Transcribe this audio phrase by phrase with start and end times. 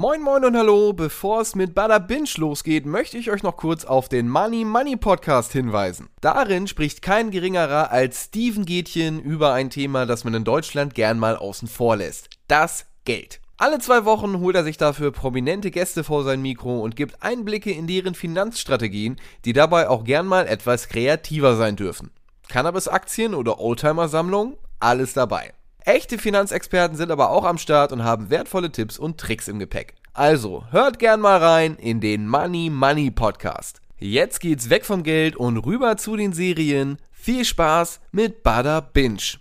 [0.00, 3.84] Moin moin und hallo, bevor es mit Bada Binge losgeht, möchte ich euch noch kurz
[3.84, 6.08] auf den Money Money Podcast hinweisen.
[6.20, 11.18] Darin spricht kein geringerer als Steven Gätchen über ein Thema, das man in Deutschland gern
[11.18, 12.30] mal außen vor lässt.
[12.46, 13.40] Das Geld.
[13.56, 17.72] Alle zwei Wochen holt er sich dafür prominente Gäste vor sein Mikro und gibt Einblicke
[17.72, 22.12] in deren Finanzstrategien, die dabei auch gern mal etwas kreativer sein dürfen.
[22.46, 24.58] Cannabis-Aktien oder Oldtimer-Sammlung?
[24.78, 25.54] Alles dabei.
[25.84, 29.94] Echte Finanzexperten sind aber auch am Start und haben wertvolle Tipps und Tricks im Gepäck.
[30.12, 33.80] Also, hört gern mal rein in den Money Money Podcast.
[33.98, 36.98] Jetzt geht's weg vom Geld und rüber zu den Serien.
[37.12, 39.38] Viel Spaß mit Bada Binge.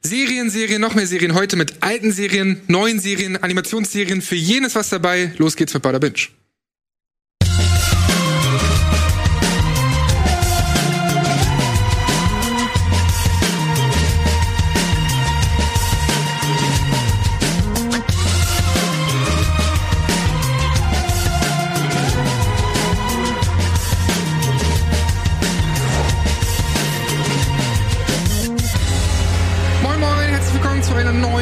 [0.00, 1.34] Serien, Serien, noch mehr Serien.
[1.34, 4.22] Heute mit alten Serien, neuen Serien, Animationsserien.
[4.22, 5.32] Für jenes was dabei.
[5.38, 6.28] Los geht's mit Bada Binge.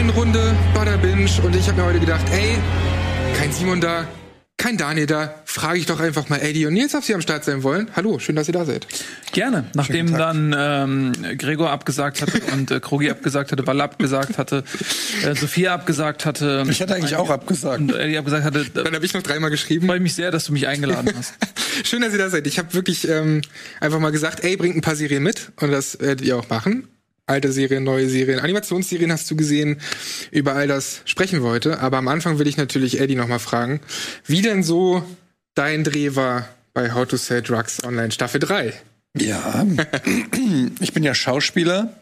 [0.05, 1.31] Neuen Runde Bada Binge.
[1.45, 2.59] Und ich habe mir heute gedacht, ey,
[3.37, 4.07] kein Simon da,
[4.57, 5.35] kein Daniel da.
[5.45, 7.91] Frage ich doch einfach mal Eddie und Nils, ob sie am Start sein wollen.
[7.97, 8.87] Hallo, schön, dass ihr da seid.
[9.33, 9.67] Gerne.
[9.75, 14.65] Nachdem dann ähm, Gregor abgesagt hatte und äh, Krogi abgesagt hatte, Ball abgesagt hatte,
[15.23, 16.65] äh, Sophia abgesagt hatte.
[16.69, 17.81] Ich hatte eigentlich auch abgesagt.
[17.81, 18.61] Und Eddie abgesagt hatte.
[18.61, 19.87] Äh, Dann habe ich noch dreimal geschrieben.
[19.87, 21.35] freue mich sehr, dass du mich eingeladen hast.
[21.85, 22.47] Schön, dass ihr da seid.
[22.47, 23.41] Ich habe wirklich ähm,
[23.81, 26.89] einfach mal gesagt, ey, bringt ein paar Serien mit und das werdet ihr auch machen.
[27.27, 29.81] Alte Serien, neue Serien, Animationsserien hast du gesehen.
[30.31, 31.81] Über all das sprechen heute.
[31.81, 33.81] Aber am Anfang will ich natürlich Eddie nochmal fragen,
[34.27, 35.03] wie denn so
[35.55, 38.75] dein Dreh war bei How to Sell Drugs Online Staffel 3.
[39.17, 39.65] Ja,
[40.81, 41.95] ich bin ja Schauspieler,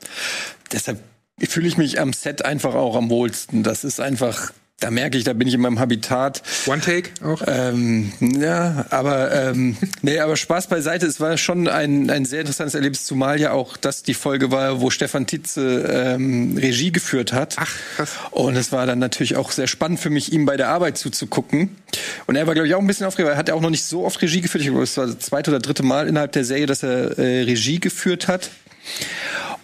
[0.72, 0.98] deshalb
[1.40, 3.62] fühle ich mich am Set einfach auch am wohlsten.
[3.62, 4.52] Das ist einfach,
[4.82, 6.42] da merke ich, da bin ich in meinem Habitat.
[6.66, 7.42] One Take auch?
[7.46, 11.06] Ähm, ja, aber ähm, nee, aber Spaß beiseite.
[11.06, 14.80] Es war schon ein, ein sehr interessantes Erlebnis, zumal ja auch das die Folge war,
[14.80, 17.56] wo Stefan Tietze ähm, Regie geführt hat.
[17.58, 18.10] Ach, krass.
[18.32, 21.76] Und es war dann natürlich auch sehr spannend für mich, ihm bei der Arbeit zuzugucken.
[22.26, 23.70] Und er war, glaube ich, auch ein bisschen aufgeregt, weil er hat ja auch noch
[23.70, 24.62] nicht so oft Regie geführt.
[24.64, 27.42] Ich glaube, es war das zweite oder dritte Mal innerhalb der Serie, dass er äh,
[27.42, 28.50] Regie geführt hat.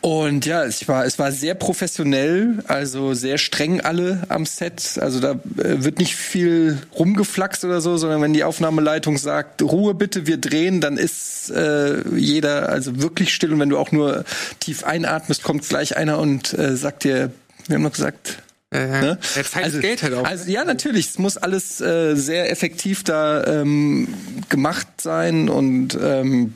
[0.00, 4.96] Und ja, es war, es war sehr professionell, also sehr streng alle am Set.
[5.00, 9.94] Also da äh, wird nicht viel rumgeflaxt oder so, sondern wenn die Aufnahmeleitung sagt, Ruhe
[9.94, 13.52] bitte, wir drehen, dann ist äh, jeder also wirklich still.
[13.52, 14.24] Und wenn du auch nur
[14.60, 17.32] tief einatmest, kommt gleich einer und äh, sagt dir,
[17.66, 18.38] wir haben noch gesagt,
[18.70, 19.18] Äh, Ne?
[19.34, 20.24] ja, Zeit ist Geld halt auch.
[20.24, 21.08] Also ja, natürlich.
[21.10, 24.08] Es muss alles äh, sehr effektiv da ähm,
[24.48, 26.54] gemacht sein und ähm,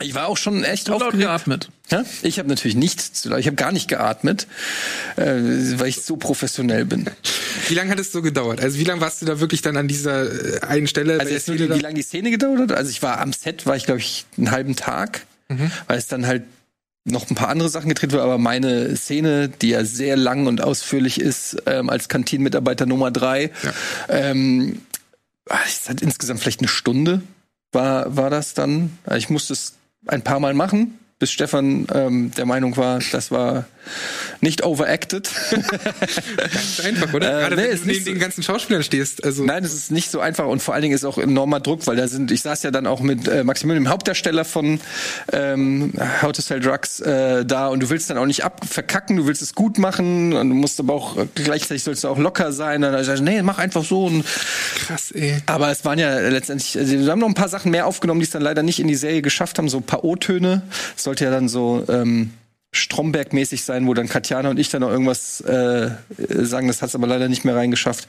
[0.00, 1.28] ich war auch schon echt Du laut aufgeregt.
[1.28, 1.68] geatmet.
[1.92, 2.04] Ja?
[2.22, 3.32] Ich habe natürlich nichts zu.
[3.36, 4.46] Ich habe gar nicht geatmet,
[5.16, 5.34] äh,
[5.78, 7.06] weil ich so professionell bin.
[7.68, 8.60] Wie lange hat es so gedauert?
[8.60, 11.20] Also wie lange warst du da wirklich dann an dieser äh, einen Stelle?
[11.20, 12.72] Also jetzt wie Szene lange die Szene gedauert hat.
[12.72, 15.26] Also ich war am Set, war ich glaube ich einen halben Tag,
[15.86, 16.42] weil es dann halt
[17.04, 20.62] noch ein paar andere Sachen gedreht wurde, aber meine Szene, die ja sehr lang und
[20.62, 23.72] ausführlich ist, ähm, als Kantinenmitarbeiter Nummer drei, Ja.
[24.08, 24.80] ähm,
[25.48, 27.20] ah, es hat insgesamt vielleicht eine Stunde
[27.72, 28.96] war, war das dann.
[29.04, 29.74] Also ich musste es
[30.06, 33.66] ein paar Mal machen, bis Stefan ähm, der Meinung war, das war
[34.40, 35.30] nicht overacted.
[36.52, 37.38] Ist einfach, oder?
[37.38, 39.24] Äh, Gerade nee, wenn du neben so- den ganzen Schauspielern stehst.
[39.24, 41.86] Also Nein, es ist nicht so einfach und vor allen Dingen ist auch enormer Druck,
[41.86, 44.80] weil da sind, ich saß ja dann auch mit äh, Maximilian, dem Hauptdarsteller von
[45.32, 49.16] ähm, How to Sell Drugs, äh, da und du willst dann auch nicht ab verkacken,
[49.16, 52.18] du willst es gut machen und du musst aber auch äh, gleichzeitig sollst du auch
[52.18, 52.76] locker sein.
[52.76, 54.06] Und dann ich gesagt, nee, mach einfach so.
[54.06, 54.24] Und,
[54.86, 55.36] krass, ey.
[55.46, 58.24] aber es waren ja letztendlich, also wir haben noch ein paar Sachen mehr aufgenommen, die
[58.24, 60.62] es dann leider nicht in die Serie geschafft haben, so ein paar O-Töne.
[60.96, 62.30] Es sollte ja dann so ähm,
[62.72, 66.94] Stromberg-mäßig sein, wo dann Katjana und ich dann noch irgendwas äh, sagen, das hat es
[66.94, 68.08] aber leider nicht mehr reingeschafft.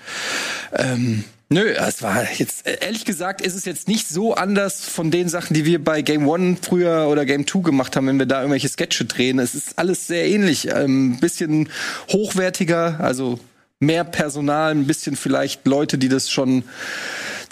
[0.72, 5.12] Ähm, nö, es war jetzt, äh, ehrlich gesagt, ist es jetzt nicht so anders von
[5.12, 8.25] den Sachen, die wir bei Game One früher oder Game Two gemacht haben, wenn wir
[8.25, 9.38] da irgendwelche Sketche drehen.
[9.38, 10.73] Es ist alles sehr ähnlich.
[10.73, 11.69] Ein ähm, bisschen
[12.09, 13.40] hochwertiger, also
[13.79, 16.63] mehr Personal, ein bisschen vielleicht Leute, die das schon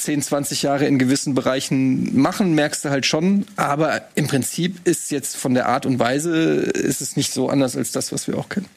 [0.04, 3.46] 10, 20 Jahre in gewissen Bereichen machen, merkst du halt schon.
[3.56, 7.76] Aber im Prinzip ist jetzt von der Art und Weise, ist es nicht so anders
[7.76, 8.68] als das, was wir auch kennen.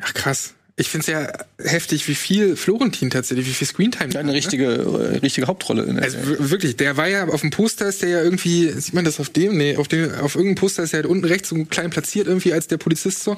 [0.00, 0.54] Ach krass.
[0.76, 1.28] Ich find's ja
[1.62, 4.38] heftig, wie viel Florentin tatsächlich, wie viel Screentime der Eine hat, ne?
[4.38, 6.18] richtige, äh, richtige Hauptrolle in der Also
[6.50, 9.28] wirklich, der war ja auf dem Poster ist der ja irgendwie, sieht man das auf
[9.28, 9.56] dem?
[9.56, 12.52] Nee, auf dem auf irgendeinem Poster ist er halt unten rechts so klein platziert irgendwie
[12.52, 13.36] als der Polizist so.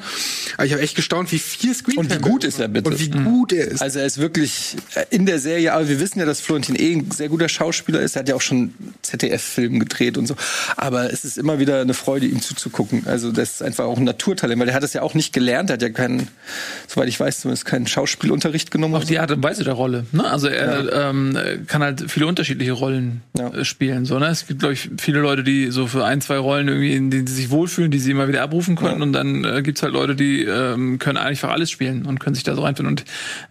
[0.56, 2.88] Aber ich habe echt gestaunt, wie viel Screentime Und wie gut ist er bitte?
[2.88, 3.82] Und wie gut er ist.
[3.82, 6.94] Also er ist wirklich äh, in der Serie, aber wir wissen ja, dass Florentin eh
[6.94, 8.16] ein sehr guter Schauspieler ist.
[8.16, 8.72] Er hat ja auch schon
[9.02, 10.36] ZDF-Film gedreht und so.
[10.78, 13.06] Aber es ist immer wieder eine Freude, ihm zuzugucken.
[13.06, 15.68] Also das ist einfach auch ein Naturtalent, weil der hat das ja auch nicht gelernt.
[15.68, 16.28] Er hat ja keinen,
[16.88, 18.94] soweit ich weiß, weiß, zumindest keinen Schauspielunterricht genommen.
[18.94, 20.06] Auch oder die Art und Weise der Rolle.
[20.12, 20.24] Ne?
[20.24, 21.36] Also er ähm,
[21.66, 23.48] kann halt viele unterschiedliche Rollen Ja.
[23.48, 24.04] äh, spielen.
[24.04, 24.26] So, ne?
[24.28, 27.26] Es gibt, glaube ich, viele Leute, die so für ein, zwei Rollen irgendwie, in denen
[27.26, 29.02] sie sich wohlfühlen, die sie immer wieder abrufen können.
[29.02, 32.44] Und dann äh, gibt's halt Leute, die ähm, können einfach alles spielen und können sich
[32.44, 32.92] da so reinfinden.
[32.92, 33.04] Und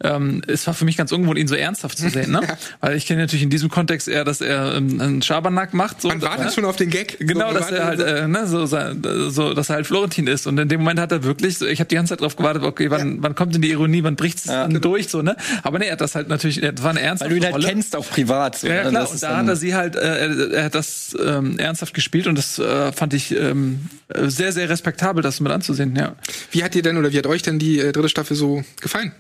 [0.04, 2.32] ähm, es war für mich ganz ungewohnt, ihn so ernsthaft zu sehen.
[2.32, 2.42] Ne?
[2.82, 6.02] Weil ich kenne natürlich in diesem Kontext eher, dass er ähm, einen Schabernack macht.
[6.02, 6.52] So, Man wartet ne?
[6.52, 7.18] schon auf den Gag.
[7.20, 10.48] Genau, So, dass er halt, äh, ne, so, so, dass er halt Florentin ist.
[10.48, 12.64] Und in dem Moment hat er wirklich, so, ich habe die ganze Zeit drauf gewartet,
[12.64, 15.36] okay, wann, wann kommt denn die Ironie, wann bricht's denn durch, so, ne?
[15.64, 17.56] Aber nee, er hat das halt natürlich, das war eine ernste Weil du ihn halt
[17.56, 17.68] Rolle.
[17.68, 18.58] kennst, auch privat.
[18.60, 18.90] So, Ja, ja, ne?
[18.92, 19.02] klar.
[19.04, 21.94] Das Und da dann- hat er sie halt, äh, er, er hat das ähm, ernsthaft
[21.94, 26.16] gespielt und das äh, fand ich ähm, äh, sehr, sehr respektabel, das mit anzusehen, ja.
[26.52, 29.12] Wie hat dir denn oder wie hat euch denn die äh, dritte Staffel so gefallen?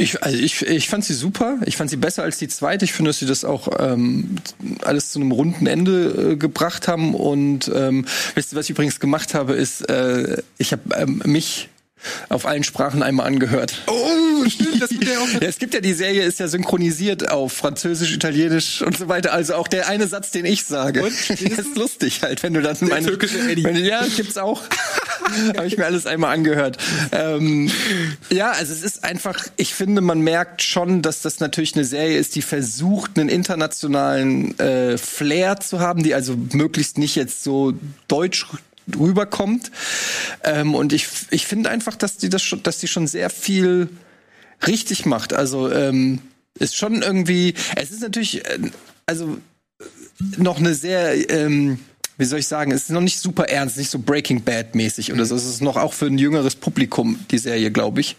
[0.00, 1.58] Ich, also ich, ich fand sie super.
[1.64, 2.84] Ich fand sie besser als die zweite.
[2.84, 4.36] Ich finde, dass sie das auch ähm,
[4.82, 7.16] alles zu einem runden Ende äh, gebracht haben.
[7.16, 11.68] Und ähm, wisst ihr, was ich übrigens gemacht habe, ist, äh, ich habe ähm, mich
[12.28, 13.82] auf allen Sprachen einmal angehört.
[13.86, 15.28] Oh, stimmt, das wird ja auch.
[15.40, 19.32] Ja, es gibt ja die Serie, ist ja synchronisiert auf Französisch, Italienisch und so weiter.
[19.32, 22.76] Also auch der eine Satz, den ich sage, das ist lustig halt, wenn du dann
[22.80, 23.64] meine, türkische Eddie.
[23.64, 24.62] Wenn, ja, gibt's auch.
[25.56, 26.78] Habe ich mir alles einmal angehört.
[27.12, 27.70] Ähm,
[28.30, 32.18] ja, also es ist einfach, ich finde, man merkt schon, dass das natürlich eine Serie
[32.18, 37.74] ist, die versucht, einen internationalen äh, Flair zu haben, die also möglichst nicht jetzt so
[38.06, 38.46] deutsch
[38.96, 39.70] rüberkommt.
[40.44, 43.88] Ähm, und ich, ich finde einfach, dass die das schon, dass die schon sehr viel
[44.66, 45.32] richtig macht.
[45.32, 46.20] Also ähm,
[46.58, 48.58] ist schon irgendwie, es ist natürlich, äh,
[49.06, 49.38] also
[50.36, 51.78] noch eine sehr, ähm,
[52.18, 55.12] wie soll ich sagen, es ist noch nicht super ernst, nicht so Breaking Bad mäßig
[55.12, 55.36] oder so.
[55.36, 58.16] Es ist noch auch für ein jüngeres Publikum die Serie, glaube ich.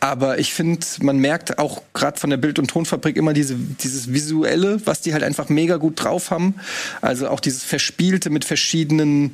[0.00, 4.12] Aber ich finde, man merkt auch gerade von der Bild- und Tonfabrik immer diese dieses
[4.12, 6.56] visuelle, was die halt einfach mega gut drauf haben.
[7.00, 9.32] Also auch dieses Verspielte mit verschiedenen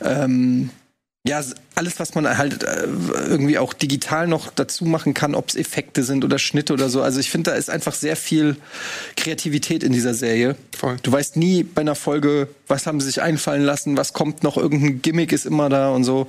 [0.00, 0.70] ähm,
[1.26, 1.42] ja,
[1.74, 2.86] alles, was man halt äh,
[3.28, 7.00] irgendwie auch digital noch dazu machen kann, ob es Effekte sind oder Schnitte oder so.
[7.00, 8.56] Also ich finde, da ist einfach sehr viel
[9.16, 10.54] Kreativität in dieser Serie.
[10.76, 10.98] Voll.
[11.02, 14.58] Du weißt nie bei einer Folge, was haben sie sich einfallen lassen, was kommt noch,
[14.58, 16.26] irgendein Gimmick ist immer da und so.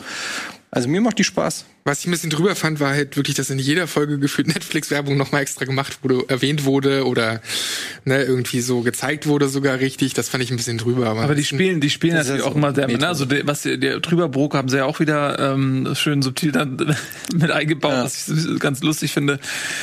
[0.72, 1.66] Also mir macht die Spaß.
[1.88, 5.18] Was ich ein bisschen drüber fand, war halt wirklich, dass in jeder Folge gefühlt Netflix-Werbung
[5.18, 7.42] nochmal extra gemacht wurde, erwähnt wurde oder
[8.06, 10.16] ne, irgendwie so gezeigt wurde sogar richtig.
[10.16, 11.06] Das fand ich ein bisschen drüber.
[11.06, 13.02] Aber, Aber die spielen, die spielen Das natürlich auch so immer sehr, Meta.
[13.02, 13.08] ne?
[13.08, 16.76] also der, was der, der Trüberbrook haben sie ja auch wieder ähm, schön subtil dann
[17.36, 18.04] mit eingebaut, Ja.
[18.06, 19.38] was ich ganz lustig finde.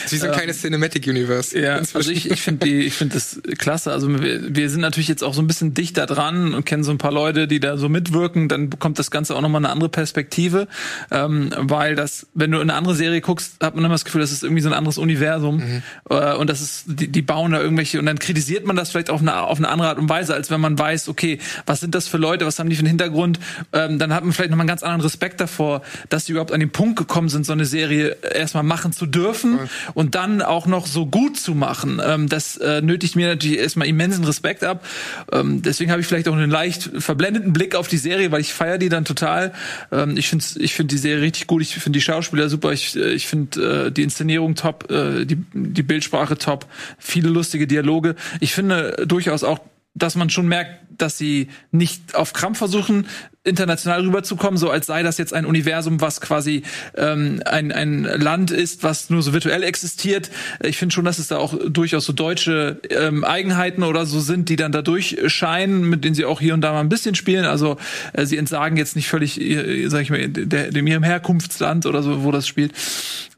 [0.05, 1.57] es ist wie so ein kleines Cinematic Universe.
[1.57, 1.97] Ja, Inzwischen.
[1.99, 3.93] also ich, ich finde die, ich finde das klasse.
[3.93, 6.91] Also wir, wir sind natürlich jetzt auch so ein bisschen dichter dran und kennen so
[6.91, 8.49] ein paar Leute, die da so mitwirken.
[8.49, 10.67] Dann bekommt das Ganze auch nochmal eine andere Perspektive,
[11.13, 14.21] ähm, weil das, wenn du in eine andere Serie guckst, hat man immer das Gefühl,
[14.21, 15.63] das ist irgendwie so ein anderes Universum
[16.09, 19.11] äh, und das ist, die, die bauen da irgendwelche und dann kritisiert man das vielleicht
[19.11, 21.95] auf eine, auf eine andere Art und Weise, als wenn man weiß, okay, was sind
[21.95, 23.39] das für Leute, was haben die für einen Hintergrund?
[23.73, 26.61] Ähm, dann hat man vielleicht nochmal einen ganz anderen Respekt davor, dass die überhaupt an
[26.61, 29.59] den Punkt gekommen sind, so eine Serie erstmal machen zu dürfen
[29.95, 32.01] und dann auch noch so gut zu machen.
[32.05, 34.85] Ähm, das äh, nötigt mir natürlich erstmal immensen Respekt ab.
[35.33, 38.53] Ähm, deswegen habe ich vielleicht auch einen leicht verblendeten Blick auf die Serie, weil ich
[38.53, 39.53] feiere die dann total.
[39.91, 41.63] Ähm, ich finde ich finde die Serie richtig gut.
[41.63, 42.73] Ich finde die Schauspieler super.
[42.73, 46.67] Ich, äh, ich finde äh, die Inszenierung top, äh, die, die Bildsprache top,
[46.99, 48.15] viele lustige Dialoge.
[48.41, 49.59] Ich finde durchaus auch
[49.95, 53.07] dass man schon merkt, dass sie nicht auf Krampf versuchen,
[53.45, 56.63] international rüberzukommen, so als sei das jetzt ein Universum, was quasi
[56.97, 60.31] ähm, ein, ein Land ist, was nur so virtuell existiert.
[60.63, 64.49] Ich finde schon, dass es da auch durchaus so deutsche ähm, Eigenheiten oder so sind,
[64.49, 67.45] die dann da durchscheinen, mit denen sie auch hier und da mal ein bisschen spielen.
[67.45, 67.79] Also
[68.13, 72.03] äh, sie entsagen jetzt nicht völlig, ihr- sag ich mal, der, dem ihrem Herkunftsland oder
[72.05, 72.73] so, wo das spielt.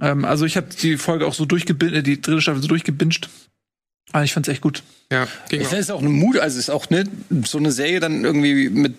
[0.03, 3.31] Ähm, also ich habe die Folge auch so durchgebinged, die dritte Staffel so durchgebinged.
[4.13, 4.83] Aber ich fand's echt gut.
[5.11, 5.71] ja, ging Ich auch.
[5.71, 7.05] finde es auch eine Mut, also es ist auch ne,
[7.47, 8.95] so eine Serie dann irgendwie mit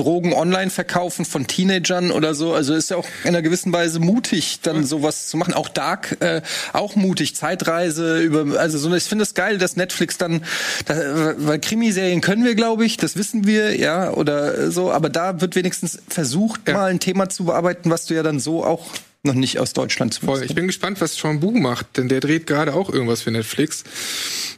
[0.00, 2.54] Drogen online verkaufen von Teenagern oder so.
[2.54, 5.52] Also ist ja auch in einer gewissen Weise mutig, dann sowas zu machen.
[5.54, 6.40] Auch Dark, äh,
[6.72, 7.36] auch mutig.
[7.36, 8.92] Zeitreise über, also so.
[8.94, 10.42] Ich finde es geil, dass Netflix dann,
[10.86, 10.94] da,
[11.38, 14.90] weil Krimiserien können wir, glaube ich, das wissen wir, ja oder so.
[14.90, 16.74] Aber da wird wenigstens versucht, Ja.
[16.74, 18.86] mal ein Thema zu bearbeiten, was du ja dann so auch
[19.22, 20.42] noch nicht aus Deutschland zu Voll.
[20.44, 23.84] Ich bin gespannt, was Sean Bu macht, denn der dreht gerade auch irgendwas für Netflix.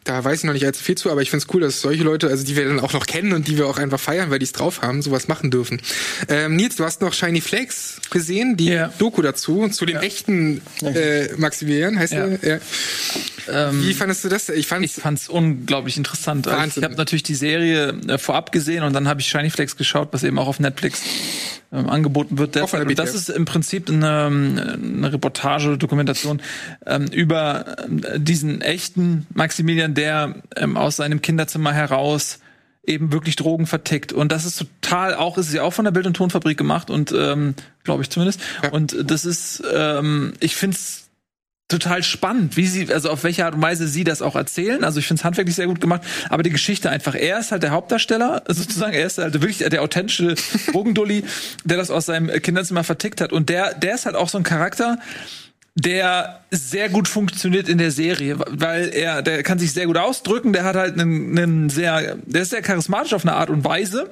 [0.05, 2.29] Da weiß ich noch nicht allzu viel zu, aber ich find's cool, dass solche Leute,
[2.29, 4.45] also die wir dann auch noch kennen und die wir auch einfach feiern, weil die
[4.45, 5.81] es drauf haben, sowas machen dürfen.
[6.29, 8.93] Ähm, Nils, du hast noch Shiny Flakes gesehen, die Ja.
[8.99, 12.27] Doku dazu, zu dem echten äh, Maximilian, heißt Ja.
[12.27, 12.61] er?
[13.49, 13.73] Ja.
[13.73, 14.49] Wie fandest du das?
[14.49, 16.47] Ich fand Ich fand's unglaublich interessant.
[16.47, 16.83] Also Wahnsinn.
[16.83, 20.09] ich habe natürlich die Serie äh, vorab gesehen und dann habe ich Shiny Flex geschaut,
[20.13, 21.01] was eben auch auf Netflix
[21.73, 22.55] ähm, angeboten wird.
[22.55, 22.81] Derzeit.
[22.81, 26.41] der Und das ist im Prinzip eine, eine Reportage, Dokumentation
[26.87, 32.39] ähm, über ähm, diesen echten Maximilian, der ähm, aus seinem Kinderzimmer heraus
[32.85, 34.13] eben wirklich Drogen vertickt.
[34.13, 37.13] Und das ist total auch ist sie auch von der Bild- und Tonfabrik gemacht und
[37.13, 38.41] ähm, glaube ich zumindest.
[38.73, 41.09] Und das ist, ähm, ich find's
[41.73, 44.85] total spannend, wie sie, also auf welche Art und Weise sie das auch erzählen.
[44.85, 47.15] Also ich finde es handwerklich sehr gut gemacht, aber die Geschichte einfach.
[47.15, 50.35] Er ist halt der Hauptdarsteller, sozusagen, er ist halt wirklich der authentische
[50.73, 51.25] Bogendulli,
[51.65, 53.33] der das aus seinem Kinderzimmer vertickt hat.
[53.33, 54.99] Und der, der ist halt auch so ein Charakter,
[55.75, 60.53] der sehr gut funktioniert in der Serie, weil er, der kann sich sehr gut ausdrücken,
[60.53, 64.11] der hat halt einen, einen sehr, der ist sehr charismatisch auf eine Art und Weise.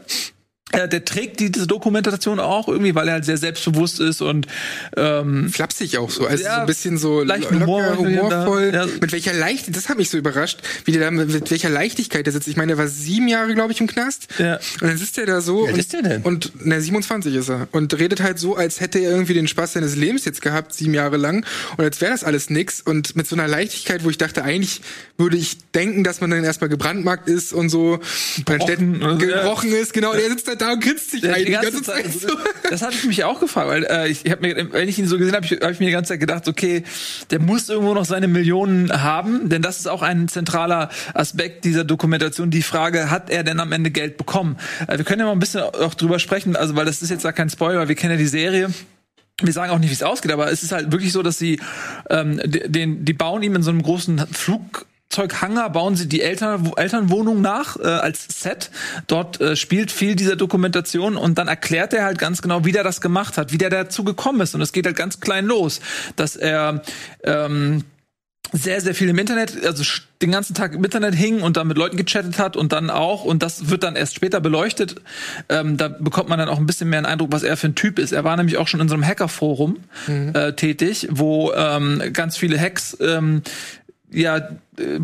[0.72, 4.46] Äh, der trägt diese Dokumentation auch irgendwie, weil er halt sehr selbstbewusst ist und
[4.96, 7.96] ähm, Flapsig auch so, also Ja, so ein bisschen so leicht locker, Humor da.
[7.96, 8.70] humorvoll.
[8.72, 8.86] Ja.
[9.00, 12.32] Mit welcher Leichtigkeit, das hat mich so überrascht, wie der da mit, welcher Leichtigkeit der
[12.32, 12.48] sitzt.
[12.48, 14.28] Ich meine, der war sieben Jahre, glaube ich, im Knast.
[14.38, 14.56] Ja.
[14.80, 16.22] Und dann sitzt er da so alt und, ist der denn?
[16.22, 17.68] und na, 27 ist er.
[17.72, 20.94] Und redet halt so, als hätte er irgendwie den Spaß seines Lebens jetzt gehabt, sieben
[20.94, 21.44] Jahre lang.
[21.76, 22.80] Und als wäre das alles nix.
[22.80, 24.82] Und mit so einer Leichtigkeit, wo ich dachte, eigentlich
[25.18, 28.00] würde ich denken, dass man dann erstmal gebrandmarkt ist und so.
[28.38, 29.42] Und dann steht, Gebrochen, oder so, ja.
[29.42, 30.12] gebrochen ist, genau.
[30.12, 31.44] Und er sitzt halt da und grinst sich ein.
[31.44, 32.12] die ganze Zeit.
[32.12, 32.28] so.
[32.70, 35.06] Das hatte ich mich auch gefragt, weil äh, ich, ich habe mir, wenn ich ihn
[35.06, 36.84] so gesehen habe, ich, hab ich mir die ganze Zeit gedacht, okay,
[37.30, 41.84] der muss irgendwo noch seine Millionen haben, denn das ist auch ein zentraler Aspekt dieser
[41.84, 42.50] Dokumentation.
[42.50, 44.56] Die Frage, hat er denn am Ende Geld bekommen?
[44.86, 47.24] Äh, wir können ja mal ein bisschen auch drüber sprechen, also weil das ist jetzt
[47.24, 48.70] da kein Spoiler, wir kennen ja die Serie.
[49.42, 51.58] Wir sagen auch nicht, wie es ausgeht, aber es ist halt wirklich so, dass sie
[52.10, 54.26] ähm, de- den, die bauen ihm in so einem großen
[55.10, 58.70] Flugzeughangar, bauen sie die Eltern, Elternwohnung nach äh, als Set.
[59.08, 62.84] Dort äh, spielt viel dieser Dokumentation und dann erklärt er halt ganz genau, wie der
[62.84, 64.54] das gemacht hat, wie der dazu gekommen ist.
[64.54, 65.80] Und es geht halt ganz klein los,
[66.14, 66.82] dass er
[67.24, 67.82] ähm,
[68.52, 69.84] sehr, sehr viel im Internet, also
[70.22, 73.24] den ganzen Tag im Internet hing und dann mit Leuten gechattet hat und dann auch,
[73.24, 74.96] und das wird dann erst später beleuchtet,
[75.48, 77.74] ähm, da bekommt man dann auch ein bisschen mehr einen Eindruck, was er für ein
[77.74, 78.12] Typ ist.
[78.12, 79.78] Er war nämlich auch schon in so einem Hackerforum
[80.34, 83.42] äh, tätig, wo ähm, ganz viele Hacks ähm,
[84.12, 85.00] ja äh,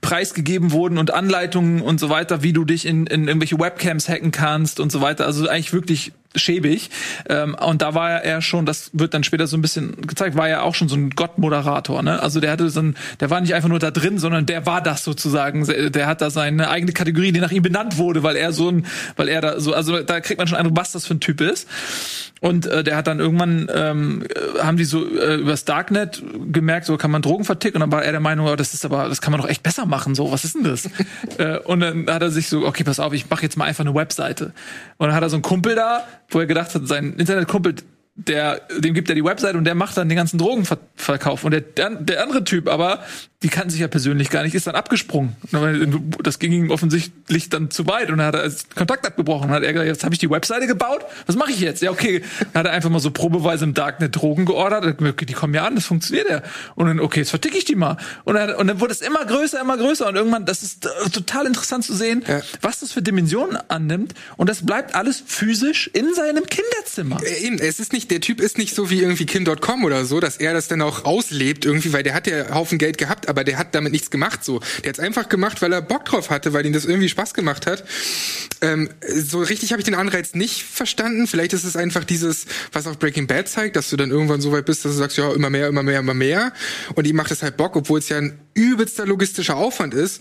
[0.00, 4.30] preisgegeben wurden und Anleitungen und so weiter, wie du dich in, in irgendwelche Webcams hacken
[4.30, 5.26] kannst und so weiter.
[5.26, 6.90] Also eigentlich wirklich schäbig.
[7.28, 10.48] Ähm, und da war er schon, das wird dann später so ein bisschen gezeigt, war
[10.48, 12.02] er auch schon so ein Gottmoderator.
[12.02, 12.20] Ne?
[12.22, 14.82] Also der hatte so ein, der war nicht einfach nur da drin, sondern der war
[14.82, 15.66] das sozusagen.
[15.92, 18.86] Der hat da seine eigene Kategorie, die nach ihm benannt wurde, weil er so ein,
[19.16, 21.40] weil er da so, also da kriegt man schon Eindruck, was das für ein Typ
[21.40, 21.68] ist.
[22.40, 26.86] Und äh, der hat dann irgendwann, ähm, äh, haben die so äh, übers Darknet gemerkt,
[26.86, 27.76] so kann man Drogen verticken.
[27.76, 29.62] Und dann war er der Meinung, oh, das ist aber, das kann man doch echt
[29.62, 30.14] besser machen.
[30.14, 30.88] So, was ist denn das?
[31.38, 33.84] äh, und dann hat er sich so, okay, pass auf, ich mache jetzt mal einfach
[33.84, 34.52] eine Webseite.
[34.98, 37.76] Und dann hat er so einen Kumpel da, wo er gedacht hat, sein Internetkumpel,
[38.18, 41.44] der, dem gibt er die Webseite und der macht dann den ganzen Drogenverkauf.
[41.44, 43.04] Und der, der, der andere Typ aber,
[43.44, 45.36] die kannten sich ja persönlich gar nicht, ist dann abgesprungen.
[46.24, 49.48] Das ging ihm offensichtlich dann zu weit und dann hat er Kontakt abgebrochen.
[49.48, 51.80] Dann hat er gesagt, jetzt habe ich die Webseite gebaut, was mache ich jetzt?
[51.80, 52.22] Ja, okay.
[52.52, 54.84] Dann hat er einfach mal so probeweise im Darknet Drogen geordert.
[54.84, 56.42] Er Okay, die kommen ja an, das funktioniert ja.
[56.74, 57.96] Und dann, okay, jetzt verticke ich die mal.
[58.24, 60.08] Und dann, und dann wurde es immer größer, immer größer.
[60.08, 62.40] Und irgendwann, das ist äh, total interessant zu sehen, Ja.
[62.60, 64.14] was das für Dimensionen annimmt.
[64.36, 67.20] Und das bleibt alles physisch in seinem Kinderzimmer.
[67.22, 70.36] Äh, es ist nicht, der Typ ist nicht so wie irgendwie Kim.com oder so, dass
[70.36, 73.58] er das dann auch auslebt irgendwie, weil der hat ja Haufen Geld gehabt, aber der
[73.58, 74.60] hat damit nichts gemacht so.
[74.82, 77.66] Der hat's einfach gemacht, weil er Bock drauf hatte, weil ihm das irgendwie Spaß gemacht
[77.66, 77.84] hat.
[78.60, 81.26] Ähm, so richtig habe ich den Anreiz nicht verstanden.
[81.26, 84.52] Vielleicht ist es einfach dieses, was auch Breaking Bad zeigt, dass du dann irgendwann so
[84.52, 86.52] weit bist, dass du sagst, ja, immer mehr, immer mehr, immer mehr.
[86.94, 90.20] Und ihm macht es halt Bock, obwohl es ja ein übelster logistischer Aufwand ist.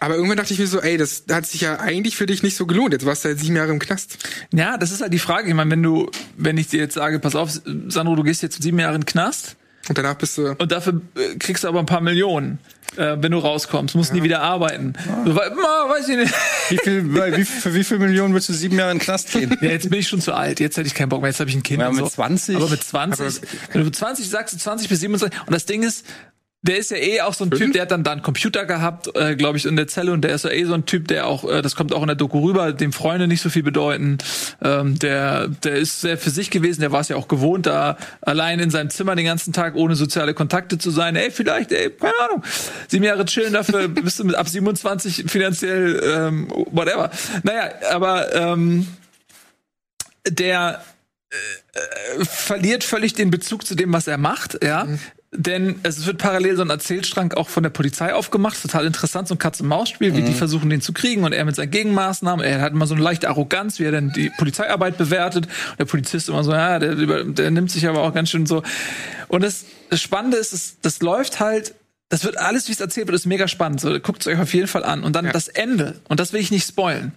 [0.00, 2.56] Aber irgendwann dachte ich mir so, ey, das hat sich ja eigentlich für dich nicht
[2.56, 2.92] so gelohnt.
[2.92, 4.18] Jetzt warst du halt sieben Jahre im Knast.
[4.52, 5.48] Ja, das ist halt die Frage.
[5.48, 7.50] Ich meine, wenn du, wenn ich dir jetzt sage, pass auf,
[7.88, 9.56] Sandro, du gehst jetzt sieben Jahre in den Knast
[9.88, 12.58] Und danach bist du und dafür äh, kriegst du aber ein paar Millionen,
[12.96, 14.92] äh, wenn du rauskommst, musst nie wieder arbeiten.
[15.24, 16.34] So, weil- ma, weiß ich nicht.
[16.68, 19.32] Wie viel, bei wie, für wie viel Millionen willst du sieben Jahre in den Knast
[19.32, 19.56] gehen?
[19.60, 20.60] Ja, jetzt bin ich schon zu alt.
[20.60, 21.30] Jetzt hätte ich keinen Bock mehr.
[21.30, 21.80] Jetzt habe ich ein Kind.
[21.80, 22.08] Ja, mit so.
[22.08, 22.56] 20?
[22.56, 23.42] Aber mit 20.
[23.72, 25.40] wenn du mit 20 sagst, du 20 bis 27.
[25.46, 26.04] Und das Ding ist,
[26.62, 29.08] der ist ja eh auch so ein Typ, der hat dann da einen Computer gehabt,
[29.16, 31.26] äh, glaube ich, in der Zelle und der ist ja eh so ein Typ, der
[31.26, 34.18] auch, äh, das kommt auch in der Doku rüber, dem Freunde nicht so viel bedeuten.
[34.62, 37.96] Ähm, der, der ist sehr für sich gewesen, der war es ja auch gewohnt, da
[38.20, 41.16] allein in seinem Zimmer den ganzen Tag ohne soziale Kontakte zu sein.
[41.16, 42.44] Ey, vielleicht, ey, keine Ahnung.
[42.88, 47.10] Sieben Jahre chillen dafür, bist du mit ab 27 finanziell, ähm, whatever.
[47.42, 48.86] Naja, aber ähm,
[50.28, 50.84] der
[51.30, 54.86] äh, verliert völlig den Bezug zu dem, was er macht, ja.
[55.32, 59.36] Denn es wird parallel so ein Erzählstrang auch von der Polizei aufgemacht, total interessant, so
[59.36, 62.72] ein Katz-und-Maus-Spiel, wie die versuchen, den zu kriegen und er mit seinen Gegenmaßnahmen, er hat
[62.72, 65.46] immer so eine leichte Arroganz, wie er dann die Polizeiarbeit bewertet.
[65.46, 68.64] Und der Polizist immer so, ja, der, der nimmt sich aber auch ganz schön so.
[69.28, 71.76] Und das, das Spannende ist, das, das läuft halt,
[72.08, 73.80] das wird alles, wie es erzählt wird, ist mega spannend.
[73.80, 75.04] So, guckt es euch auf jeden Fall an.
[75.04, 77.12] Und dann das Ende, und das will ich nicht spoilen.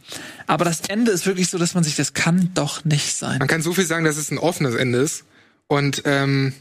[0.45, 3.39] Aber das Ende ist wirklich so, dass man sich, das kann doch nicht sein.
[3.39, 5.23] Man kann so viel sagen, dass es ein offenes Ende ist.
[5.67, 6.53] Und ähm,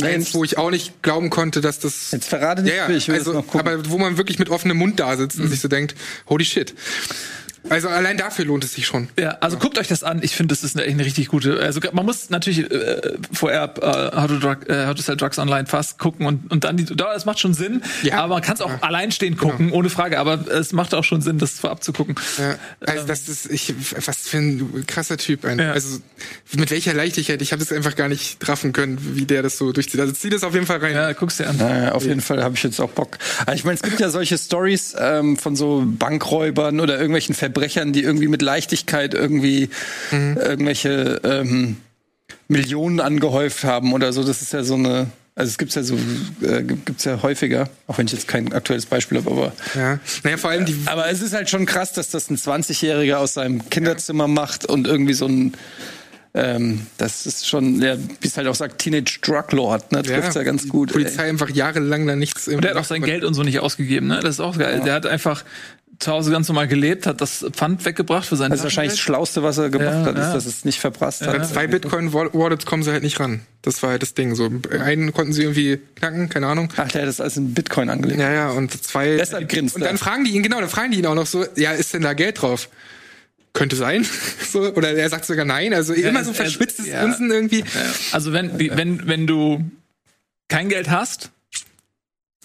[0.00, 2.10] eins, wo ich auch nicht glauben konnte, dass das.
[2.12, 3.60] Jetzt verrate nicht, ja, ich will ja, also, noch gucken.
[3.60, 5.94] aber wo man wirklich mit offenem Mund da sitzt und sich so denkt,
[6.28, 6.74] holy shit.
[7.68, 9.08] Also allein dafür lohnt es sich schon.
[9.18, 10.20] Ja, also guckt euch das an.
[10.22, 11.60] Ich finde, das ist eine, eine richtig gute.
[11.60, 13.00] Also man muss natürlich äh,
[13.32, 16.64] vorher äh, How, to Drug, äh, How to Sell Drugs Online fast gucken und, und
[16.64, 16.84] dann die.
[16.84, 17.82] Da, das macht schon Sinn.
[18.02, 18.18] Ja.
[18.18, 18.78] Aber man kann es auch Ja.
[18.80, 20.18] alleinstehend gucken, ohne Frage.
[20.18, 22.16] Aber es macht auch schon Sinn, das vorab zu gucken.
[22.38, 23.74] Ja, also das ist ich
[24.06, 25.58] was für ein krasser Typ ein.
[25.58, 25.72] Ja.
[25.72, 25.98] Also
[26.54, 29.72] mit welcher Leichtigkeit, ich habe das einfach gar nicht traffen können, wie der das so
[29.72, 30.00] durchzieht.
[30.00, 30.94] Also zieh das auf jeden Fall rein.
[30.94, 31.56] Ja, guck's dir an.
[31.58, 33.18] Naja, auf jeden Fall habe ich jetzt auch Bock.
[33.42, 37.92] Aber ich meine, es gibt ja solche Stories ähm, von so Bankräubern oder irgendwelchen Verbrechern,
[37.92, 39.68] die irgendwie mit Leichtigkeit irgendwie
[40.10, 41.76] irgendwelche ähm,
[42.48, 44.24] Millionen angehäuft haben oder so.
[44.24, 45.08] Das ist ja so eine.
[45.34, 45.94] Also es gibt's ja so,
[46.42, 49.98] äh, gibt- gibt's ja häufiger, auch wenn ich jetzt kein aktuelles Beispiel habe, aber Ja.
[50.24, 53.32] Naja, vor allem die aber es ist halt schon krass, dass das ein 20-Jähriger aus
[53.34, 55.54] seinem Kinderzimmer macht und irgendwie so ein
[56.34, 60.02] ähm, das ist schon, ja, wie es halt auch sagt, Teenage Drug Lord, ne?
[60.02, 60.90] Trifft's ja, ganz die gut.
[60.90, 60.94] ey.
[60.94, 64.06] Polizei einfach jahrelang da nichts Und der hat auch sein Geld und so nicht ausgegeben,
[64.08, 64.20] ne?
[64.20, 64.80] Das ist auch geil.
[64.84, 65.44] Der hat einfach
[66.02, 69.00] zu Hause ganz normal gelebt, hat das Pfand weggebracht für sein Das ist wahrscheinlich das.
[69.00, 70.32] Schlauste, was er gemacht Ja, hat, ist, ja.
[70.34, 71.48] dass es nicht verprasst Bei hat.
[71.48, 73.40] zwei Bitcoin-Wallets kommen sie halt nicht ran.
[73.62, 74.34] Das war halt das Ding.
[74.34, 76.68] So einen konnten sie irgendwie knacken, keine Ahnung.
[76.76, 78.20] Ach, der hat das als ein Bitcoin angelegt.
[78.20, 79.16] Ja, ja, und zwei.
[79.16, 81.44] Deshalb grinst und dann fragen die ihn, genau, dann fragen die ihn auch noch so,
[81.56, 82.68] ja, ist denn da Geld drauf?
[83.52, 84.06] Könnte sein.
[84.50, 85.74] so, oder er sagt sogar nein.
[85.74, 87.02] Also immer so es- verschwitztes ja.
[87.02, 87.64] Grinsen irgendwie.
[88.12, 89.62] Also wenn, wenn, wenn du
[90.48, 91.30] kein Geld hast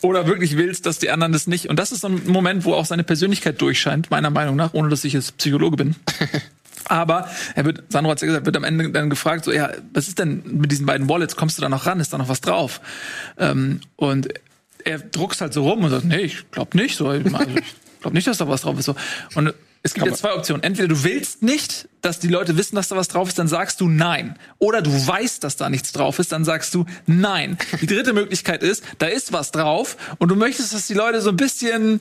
[0.02, 2.74] oder wirklich willst, dass die anderen das nicht, und das ist so ein Moment, wo
[2.74, 5.96] auch seine Persönlichkeit durchscheint, meiner Meinung nach, ohne dass ich jetzt Psychologe bin.
[6.86, 10.08] Aber er wird, Sandro hat ja gesagt, wird am Ende dann gefragt, so, ja, was
[10.08, 11.36] ist denn mit diesen beiden Wallets?
[11.36, 12.00] Kommst du da noch ran?
[12.00, 12.80] Ist da noch was drauf?
[13.38, 14.30] Ähm, und
[14.86, 16.96] er druckst halt so rum und sagt, nee, ich glaube nicht.
[16.96, 18.86] So, also, ich glaube nicht, dass da was drauf ist.
[18.86, 18.96] So.
[19.36, 19.54] Und
[19.84, 20.64] es gibt jetzt zwei Optionen.
[20.64, 23.82] Entweder du willst nicht, dass die Leute wissen, dass da was drauf ist, dann sagst
[23.82, 24.38] du nein.
[24.60, 27.58] Oder du weißt, dass da nichts drauf ist, dann sagst du nein.
[27.82, 31.30] Die dritte Möglichkeit ist, da ist was drauf und du möchtest, dass die Leute so
[31.30, 32.00] ein bisschen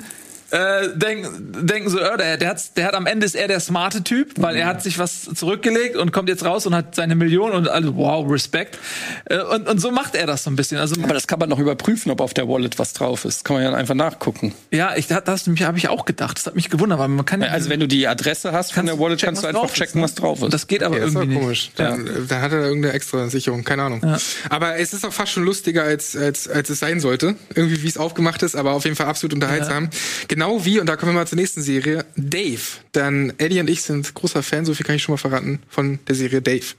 [0.50, 3.60] äh, denken, denken so, äh, der, der, hat, der hat am Ende ist er der
[3.60, 7.14] smarte Typ, weil er hat sich was zurückgelegt und kommt jetzt raus und hat seine
[7.16, 8.78] Million und alle, wow, Respekt.
[9.26, 10.78] Äh, und, und so macht er das so ein bisschen.
[10.78, 13.44] Also Aber das kann man noch überprüfen, ob auf der Wallet was drauf ist.
[13.44, 14.54] Kann man ja einfach nachgucken.
[14.70, 16.38] ja, ich das, das habe ich auch gedacht.
[16.38, 18.86] Das hat mich gewundert, weil man kann ja Also wenn du die Adresse hast von
[18.86, 20.04] der Wallet, checken, kannst du einfach checken, ne?
[20.04, 20.52] was drauf ist.
[20.52, 21.42] Das geht aber Ja, das ist irgendwie nicht.
[21.42, 21.70] komisch.
[21.76, 24.16] Dann, äh, dann hat er da irgendeine extra Sicherung, keine Ahnung.
[24.48, 27.34] Aber es ist auch fast schon lustiger, als, als, als es sein sollte.
[27.54, 29.88] Irgendwie, wie es aufgemacht ist, aber auf jeden Fall absolut unterhaltsam.
[30.36, 32.60] Genau wie, und da kommen wir mal zur nächsten Serie, Dave.
[32.92, 35.98] Dann Eddie und ich sind großer Fan, so viel kann ich schon mal verraten, von
[36.08, 36.74] der Serie Dave.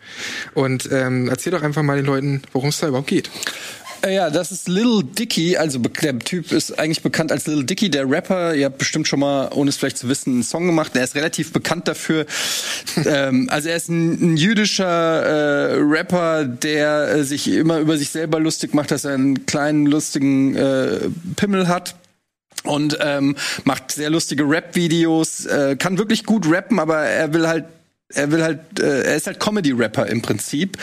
[0.53, 3.31] Und ähm, erzähl doch einfach mal den Leuten, worum es da überhaupt geht.
[4.03, 7.89] Äh, Ja, das ist Lil Dicky, also der Typ ist eigentlich bekannt als Lil Dicky,
[7.89, 8.53] der Rapper.
[8.53, 10.95] Ihr habt bestimmt schon mal, ohne es vielleicht zu wissen, einen Song gemacht.
[10.95, 12.27] Er ist relativ bekannt dafür.
[13.07, 18.11] ähm, also er ist ein, ein jüdischer äh, Rapper, der äh, sich immer über sich
[18.11, 21.95] selber lustig macht, dass er einen kleinen lustigen äh, Pimmel hat.
[22.67, 27.65] Und ähm, macht sehr lustige Rap-Videos, äh, kann wirklich gut rappen, aber er will halt
[28.13, 30.77] er will halt, äh, er ist halt Comedy-Rapper im Prinzip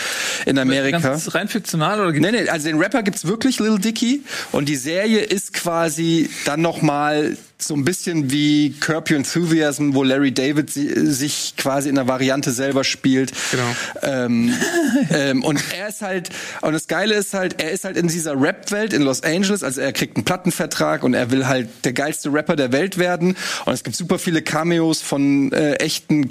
[0.44, 0.98] in Amerika.
[0.98, 4.22] Ganz rein fiktional oder Nee, nee, also den Rapper gibt's wirklich, Lil Dicky.
[4.52, 9.94] Und die Serie ist quasi dann noch mal so ein bisschen wie Curb Your Enthusiasm,
[9.94, 13.32] wo Larry David si sich quasi in der Variante selber spielt.
[13.50, 13.76] Genau.
[14.02, 14.54] Ähm,
[15.10, 18.40] ähm, und er ist halt, und das Geile ist halt, er ist halt in dieser
[18.40, 22.32] Rap-Welt in Los Angeles, also er kriegt einen Plattenvertrag und er will halt der geilste
[22.32, 23.36] Rapper der Welt werden.
[23.64, 26.28] Und es gibt super viele Cameos von äh, echten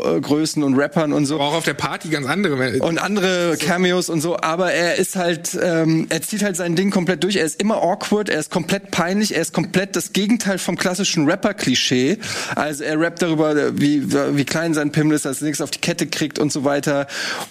[0.00, 2.78] Gangstergrößen und Rappern und so Aber auch auf der Party ganz andere.
[2.80, 6.90] und andere Cameos und so, aber er ist halt, ähm, er zieht halt sein Ding
[6.90, 7.36] komplett durch.
[7.36, 11.28] Er ist immer awkward, er ist komplett peinlich, er ist komplett das Gegenteil vom klassischen
[11.28, 12.18] Rapper-Klischee.
[12.54, 15.80] Also er rappt darüber, wie, wie klein sein Pimmel ist, dass er nichts auf die
[15.80, 17.06] Kette kriegt und so weiter.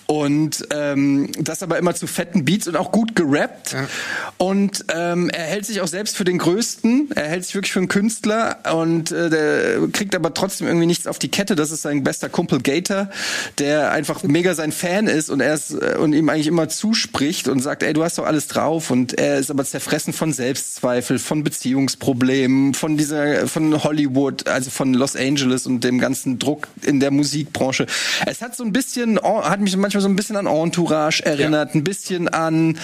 [0.06, 3.76] Und ähm, das aber immer zu fetten Beats und auch gut gerappt.
[4.38, 7.12] Und ähm, er hält sich auch selbst für den Größten.
[7.16, 11.08] Er hält sich wirklich für einen Künstler und äh, der kriegt aber trotzdem irgendwie nichts
[11.08, 11.56] auf die Kette.
[11.56, 13.10] Das ist sein bester Kumpel Gator,
[13.58, 17.50] der einfach mega sein Fan ist und er ist, äh, und ihm eigentlich immer zuspricht
[17.50, 18.92] und sagt, ey, du hast doch alles drauf.
[18.92, 24.94] Und er ist aber zerfressen von Selbstzweifel, von Beziehungsproblemen, von dieser, von Hollywood, also von
[24.94, 27.88] Los Angeles und dem ganzen Druck in der Musikbranche.
[28.26, 31.84] Es hat so ein bisschen, hat mich manchmal so ein bisschen an Entourage erinnert, ein
[31.84, 32.78] bisschen an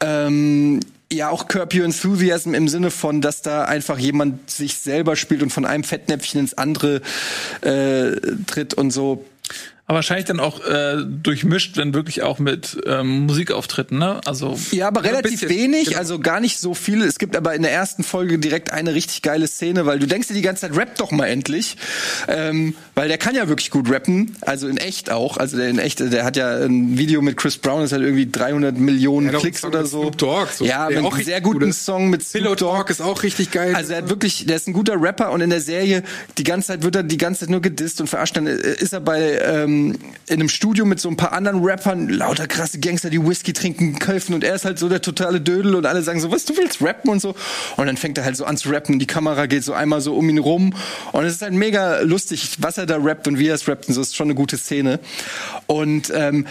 [0.00, 0.80] ähm,
[1.12, 5.42] ja auch Curb Your Enthusiasm im Sinne von, dass da einfach jemand sich selber spielt
[5.42, 7.00] und von einem Fettnäpfchen ins andere
[7.60, 8.12] äh,
[8.46, 9.24] tritt und so.
[9.88, 14.20] Aber wahrscheinlich dann auch äh, durchmischt, wenn wirklich auch mit ähm, Musikauftritten, ne?
[14.24, 15.98] Also Ja, aber relativ bisschen, wenig, genau.
[15.98, 17.02] also gar nicht so viel.
[17.02, 20.26] Es gibt aber in der ersten Folge direkt eine richtig geile Szene, weil du denkst
[20.26, 21.76] dir die ganze Zeit, rap doch mal endlich.
[22.26, 25.36] Ähm, weil der kann ja wirklich gut rappen, also in echt auch.
[25.36, 28.28] Also der in echt, der hat ja ein Video mit Chris Brown, das hat irgendwie
[28.28, 30.00] 300 Millionen Ja, Klicks oder mit so.
[30.02, 31.84] Snoop Dogg, so, ja, mit auch einem sehr gut guten ist.
[31.84, 32.76] Song mit Pillow Snoop Dogg.
[32.78, 33.76] Talk ist auch richtig geil.
[33.76, 36.02] Also er hat wirklich, der ist ein guter Rapper und in der Serie
[36.38, 38.36] die ganze Zeit wird er die ganze Zeit nur gedisst und verarscht.
[38.36, 42.08] Dann äh, ist er bei ähm, in einem Studio mit so ein paar anderen Rappern,
[42.08, 45.74] lauter krasse Gangster, die Whisky trinken, köpfen und er ist halt so der totale Dödel
[45.74, 47.34] und alle sagen so, was du willst rappen und so.
[47.76, 50.16] Und dann fängt er halt so an zu rappen, die Kamera geht so einmal so
[50.16, 50.74] um ihn rum
[51.12, 53.88] und es ist halt mega lustig, was er da rappt und wie er es rappt
[53.88, 54.00] und so.
[54.00, 55.00] Ist schon eine gute Szene.
[55.66, 56.46] Und ähm,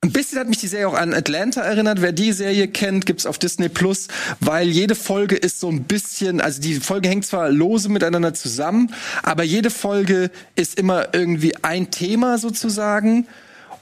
[0.00, 2.00] ein bisschen hat mich die Serie auch an Atlanta erinnert.
[2.00, 4.06] Wer die Serie kennt, gibt's auf Disney Plus,
[4.38, 8.94] weil jede Folge ist so ein bisschen, also die Folge hängt zwar lose miteinander zusammen,
[9.24, 13.26] aber jede Folge ist immer irgendwie ein Thema sozusagen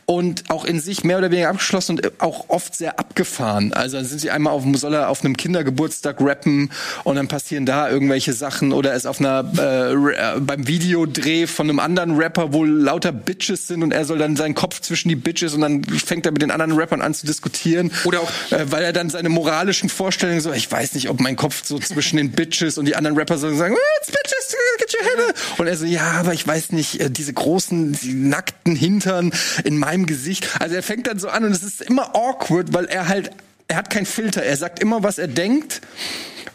[0.06, 3.72] und auch in sich mehr oder weniger abgeschlossen und auch oft sehr abgefahren.
[3.72, 6.70] Also dann sind sie einmal auf soll er auf einem Kindergeburtstag rappen
[7.04, 11.46] und dann passieren da irgendwelche Sachen oder er ist auf einer äh, äh, beim Videodreh
[11.48, 15.08] von einem anderen Rapper, wo lauter Bitches sind und er soll dann seinen Kopf zwischen
[15.08, 17.90] die Bitches und dann fängt er mit den anderen Rappern an zu diskutieren.
[18.04, 21.34] Oder auch- äh, weil er dann seine moralischen Vorstellungen so, ich weiß nicht, ob mein
[21.36, 24.94] Kopf so zwischen den Bitches und die anderen Rapper so sagen, "Oh, it's Bitches, get
[24.94, 25.34] your head.
[25.58, 29.32] Und er so, ja, aber ich weiß nicht, äh, diese großen, die nackten Hintern
[29.64, 30.46] in meinem Gesicht.
[30.60, 33.30] Also er fängt dann so an und es ist immer awkward, weil er halt,
[33.68, 34.42] er hat keinen Filter.
[34.42, 35.80] Er sagt immer, was er denkt.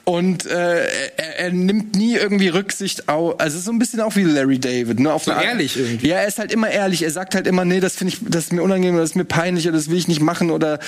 [0.04, 0.86] Und äh,
[1.18, 3.40] er, er nimmt nie irgendwie Rücksicht auf.
[3.40, 5.14] Also es ist so ein bisschen auch wie Larry David, ne?
[5.14, 6.08] Auf So eine Art- ehrlich irgendwie.
[6.08, 7.04] Ja, er ist halt immer ehrlich.
[7.04, 9.16] Er sagt halt immer, nee, das finde ich, das ist mir unangenehm, oder das ist
[9.16, 10.80] mir peinlich oder das will ich nicht machen oder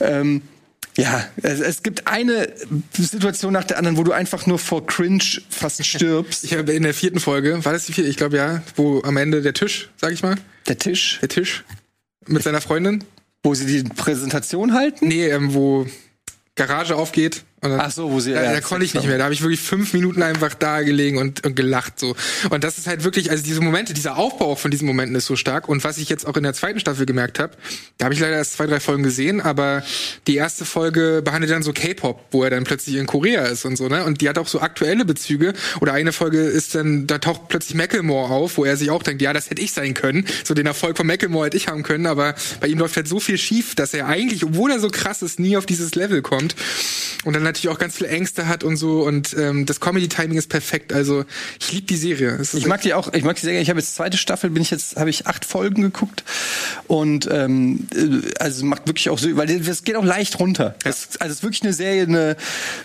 [0.00, 0.42] ähm,
[0.96, 2.48] ja, es, es gibt eine
[2.98, 6.42] Situation nach der anderen, wo du einfach nur vor Cringe fast stirbst.
[6.42, 8.08] Ich habe in der vierten Folge, war das die vierte?
[8.10, 10.36] Ich glaube ja, wo am Ende der Tisch, sag ich mal,
[10.68, 11.64] Der Tisch, der Tisch
[12.26, 13.04] mit seiner Freundin.
[13.42, 15.06] wo sie die Präsentation halten.
[15.08, 15.86] Nee, ähm, wo
[16.56, 17.44] Garage aufgeht.
[17.66, 19.18] Und dann, Ach so, wo sie- Da, ja, da konnte ich nicht mehr.
[19.18, 22.16] Da habe ich wirklich fünf Minuten einfach da gelegen und, und gelacht so.
[22.50, 25.26] Und das ist halt wirklich, also diese Momente, dieser Aufbau auch von diesen Momenten ist
[25.26, 25.68] so stark.
[25.68, 27.52] Und was ich jetzt auch in der zweiten Staffel gemerkt habe,
[27.98, 29.82] da habe ich leider erst zwei, drei Folgen gesehen, aber
[30.26, 33.76] die erste Folge behandelt dann so K-Pop, wo er dann plötzlich in Korea ist und
[33.76, 34.04] so, ne?
[34.04, 35.52] Und die hat auch so aktuelle Bezüge.
[35.80, 39.22] Oder eine Folge ist dann, da taucht plötzlich Macklemore auf, wo er sich auch denkt,
[39.22, 40.24] ja, das hätte ich sein können.
[40.44, 43.20] So den Erfolg von Macklemore hätte ich haben können, aber bei ihm läuft halt so
[43.20, 46.54] viel schief, dass er eigentlich, obwohl er so krass ist, nie auf dieses Level kommt.
[47.24, 49.02] Und dann natürlich auch ganz viel Ängste hat und so.
[49.02, 50.92] Und ähm, das Comedy-Timing ist perfekt.
[50.92, 51.24] Also
[51.60, 52.38] ich liebe die Serie.
[52.52, 53.60] Ich mag die auch, ich mag die gerne.
[53.60, 56.24] Ich habe jetzt zweite Staffel, bin ich jetzt, habe ich acht Folgen geguckt
[56.86, 60.74] und ähm, äh, also macht wirklich auch so, weil es geht auch leicht runter.
[60.84, 62.36] Es, also es ist wirklich eine Serie, eine,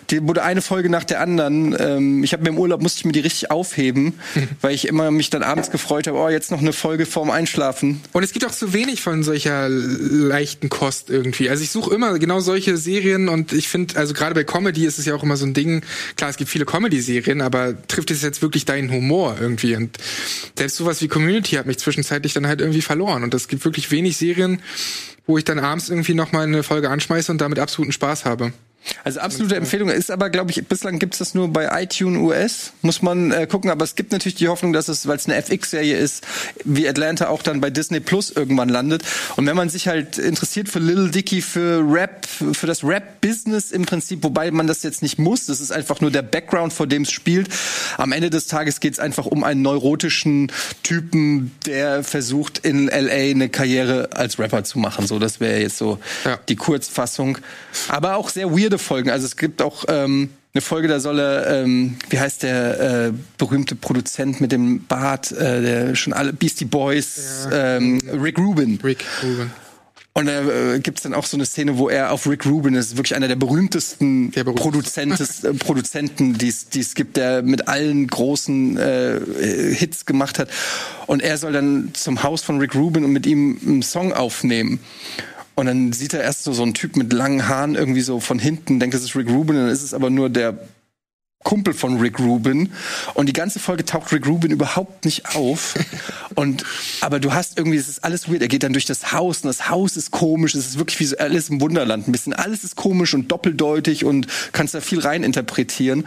[0.10, 1.76] die wurde eine Folge nach der anderen.
[1.78, 4.14] Ähm, ich habe mir im Urlaub musste ich mir die richtig aufheben,
[4.62, 8.02] weil ich immer mich dann abends gefreut habe, oh jetzt noch eine Folge vorm Einschlafen.
[8.14, 11.50] Und es gibt auch zu wenig von solcher leichten Kost irgendwie.
[11.50, 15.00] Also ich suche immer genau solche Serien und ich finde, also gerade bei Comedy ist
[15.00, 15.82] es ja auch immer so ein Ding,
[16.18, 19.76] klar, es gibt viele Comedy-Serien, aber trifft es jetzt wirklich deinen Humor irgendwie?
[19.76, 19.98] Und
[20.58, 23.24] selbst sowas wie Community hat mich zwischenzeitlich dann halt irgendwie verloren.
[23.24, 24.62] Und es gibt wirklich wenig Serien,
[25.26, 28.52] wo ich dann abends irgendwie nochmal eine Folge anschmeiße und damit absoluten Spaß habe.
[29.04, 32.74] Also absolute Empfehlung ist aber, glaube ich, bislang gibt's das nur bei iTunes US.
[32.82, 35.36] Muss man äh, gucken, aber es gibt natürlich die Hoffnung, dass es, weil es eine
[35.36, 36.26] FX-Serie ist,
[36.66, 39.04] wie Atlanta auch dann bei Disney Plus irgendwann landet.
[39.36, 43.86] Und wenn man sich halt interessiert für Little Dicky, für Rap, für das Rap-Business im
[43.86, 47.04] Prinzip, wobei man das jetzt nicht muss, das ist einfach nur der Background, vor dem
[47.04, 47.50] es spielt.
[47.98, 53.50] Am Ende des Tages geht's einfach um einen neurotischen Typen, der versucht in LA eine
[53.50, 55.06] Karriere als Rapper zu machen.
[55.06, 56.40] So, das wäre jetzt so Ja.
[56.50, 57.38] die Kurzfassung.
[57.88, 59.10] Aber auch sehr weirde Folgen.
[59.10, 63.12] Also es gibt auch ähm, eine Folge, da soll er, ähm, wie heißt der äh,
[63.38, 68.80] berühmte Produzent mit dem Bart, äh, der schon alle Beastie Boys, ähm, Rick Rubin.
[68.84, 69.52] Rick Rubin.
[70.14, 72.98] Und da äh, gibt's dann auch so eine Szene, wo er auf Rick Rubin ist,
[72.98, 79.22] wirklich einer der berühmtesten Der äh, Produzenten, die es gibt, der mit allen großen äh,
[79.74, 80.50] Hits gemacht hat.
[81.08, 84.82] Und er soll dann zum Haus von Rick Rubin und mit ihm einen Song aufnehmen.
[85.56, 88.40] Und dann sieht er erst so, so einen Typ mit langen Haaren irgendwie so von
[88.40, 90.58] hinten, denkt, das ist Rick Rubin, dann ist es aber nur der
[91.44, 92.72] Kumpel von Rick Rubin.
[93.14, 95.76] Und die ganze Folge taucht Rick Rubin überhaupt nicht auf.
[96.36, 96.64] Und
[97.02, 98.42] aber du hast irgendwie es ist alles weird.
[98.42, 100.56] Er geht dann durch das Haus und das Haus ist komisch.
[100.56, 102.08] Es ist wirklich wie so alles im Wunderland.
[102.08, 106.06] Ein bisschen alles ist komisch und doppeldeutig und kannst da viel rein interpretieren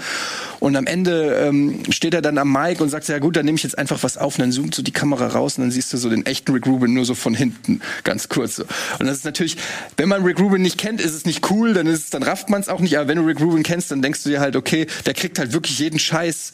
[0.60, 3.56] und am Ende ähm, steht er dann am Mic und sagt ja gut dann nehme
[3.56, 4.36] ich jetzt einfach was auf.
[4.36, 6.66] Und dann zoomt so die Kamera raus und dann siehst du so den echten Rick
[6.66, 7.80] Rubin nur so von hinten.
[8.02, 8.64] Ganz kurz so.
[8.98, 9.56] und das ist natürlich
[9.96, 11.74] wenn man Rick Rubin nicht kennt ist es nicht cool.
[11.74, 12.96] Dann ist es, dann rafft man es auch nicht.
[12.96, 15.38] Aber wenn du Rick Rubin kennst dann denkst du dir halt okay der kriegt kriegt
[15.38, 16.52] halt wirklich jeden Scheiß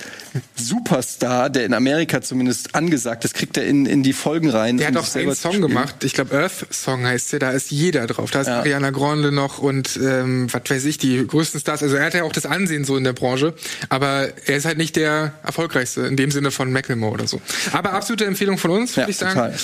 [0.54, 4.78] Superstar, der in Amerika zumindest angesagt ist, kriegt er in, in die Folgen rein.
[4.78, 6.04] Der hat auch einen Song gemacht.
[6.04, 7.40] Ich glaube, Earth Song heißt der.
[7.40, 8.30] Da ist jeder drauf.
[8.30, 8.61] Da ist Ja.
[8.61, 11.83] Ariana Grande noch und ähm, was weiß ich, die größten Stars.
[11.83, 13.54] Also er hat ja auch das Ansehen so in der Branche.
[13.88, 17.40] Aber er ist halt nicht der erfolgreichste in dem Sinne von Macklemore oder so.
[17.72, 19.54] Aber absolute Empfehlung von uns, würde Ja, ich sagen.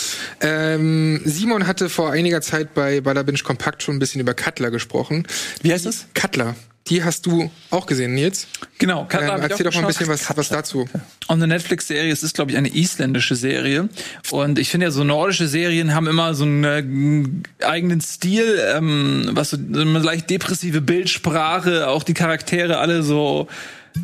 [0.40, 4.70] Ähm, Simon hatte vor einiger Zeit bei Bada Binge Kompakt schon ein bisschen über Cutler
[4.70, 5.26] gesprochen.
[5.62, 6.06] Wie heißt es?
[6.14, 6.54] Cutler.
[6.88, 8.46] Die hast du auch gesehen, Nils.
[8.78, 10.88] Genau, Ähm, Katla ich erzähl doch mal ein bisschen was, was dazu.
[11.26, 13.88] Und eine Netflix-Serie, es ist, glaube ich, eine isländische Serie.
[14.30, 19.30] Und ich finde ja, so nordische Serien haben immer so einen äh, eigenen Stil, ähm,
[19.32, 23.48] was so, so eine leicht depressive Bildsprache, auch die Charaktere alle so,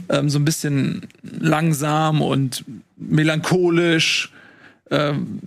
[0.09, 2.64] ähm, so ein bisschen langsam und
[2.97, 4.33] melancholisch.
[4.90, 5.40] Ähm,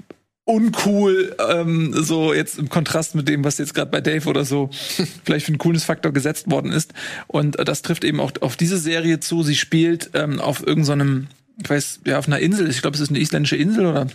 [0.46, 4.70] uncool, ähm, so jetzt im Kontrast mit dem, was jetzt gerade bei Dave oder so
[5.24, 6.94] vielleicht für einen cooles Faktor gesetzt worden ist.
[7.28, 9.44] Und äh, das trifft eben auch auf diese Serie zu.
[9.44, 11.28] Sie spielt ähm, auf irgendeinem,
[11.62, 12.70] ich weiß, ja, auf einer Insel.
[12.70, 14.08] Ich glaube, es ist eine isländische Insel oder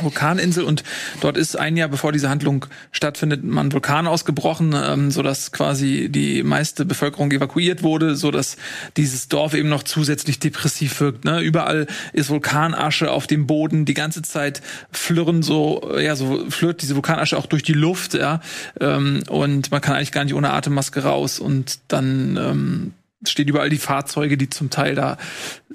[0.00, 0.82] Vulkaninsel und
[1.20, 5.52] dort ist ein Jahr bevor diese Handlung stattfindet, mal ein Vulkan ausgebrochen, ähm, so dass
[5.52, 8.56] quasi die meiste Bevölkerung evakuiert wurde, so dass
[8.96, 11.24] dieses Dorf eben noch zusätzlich depressiv wirkt.
[11.24, 11.40] Ne?
[11.40, 16.94] Überall ist Vulkanasche auf dem Boden, die ganze Zeit flirren so, ja, so flirrt diese
[16.94, 18.40] Vulkanasche auch durch die Luft, ja,
[18.80, 22.92] ähm, und man kann eigentlich gar nicht ohne Atemmaske raus und dann ähm,
[23.28, 25.16] stehen überall die Fahrzeuge, die zum Teil da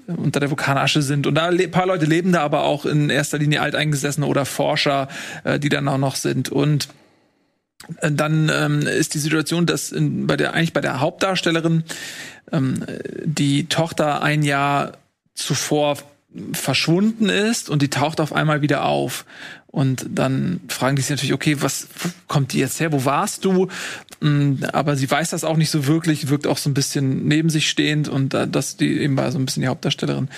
[0.08, 1.28] unter der Vulkanasche sind.
[1.28, 5.08] Und da ein paar Leute leben da aber auch in erster Linie Alteingesessene oder Forscher,
[5.44, 6.50] äh, die dann auch noch sind.
[6.50, 6.90] Und
[8.02, 11.84] äh, dann ähm, ist die Situation, dass in, bei der eigentlich bei der Hauptdarstellerin
[12.52, 12.86] ähm,
[13.24, 14.94] die Tochter ein Jahr
[15.36, 15.98] zuvor
[16.54, 19.26] verschwunden ist und die taucht auf einmal wieder auf.
[19.68, 21.88] Und dann fragen die sich natürlich, okay, was
[22.28, 22.92] kommt die jetzt her?
[22.92, 23.68] Wo warst du?
[24.20, 27.50] Mm, Aber sie weiß das auch nicht so wirklich, wirkt auch so ein bisschen neben
[27.50, 30.30] sich stehend und äh, das die eben war so ein bisschen die Hauptdarstellerin.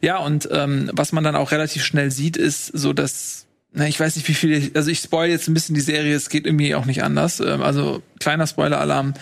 [0.00, 3.98] Ja, und ähm, was man dann auch relativ schnell sieht, ist so, dass na, ich
[3.98, 6.74] weiß nicht, wie viel, also ich spoil jetzt ein bisschen die Serie, es geht irgendwie
[6.74, 7.40] auch nicht anders.
[7.40, 9.14] Ähm, Also kleiner Spoiler-Alarm,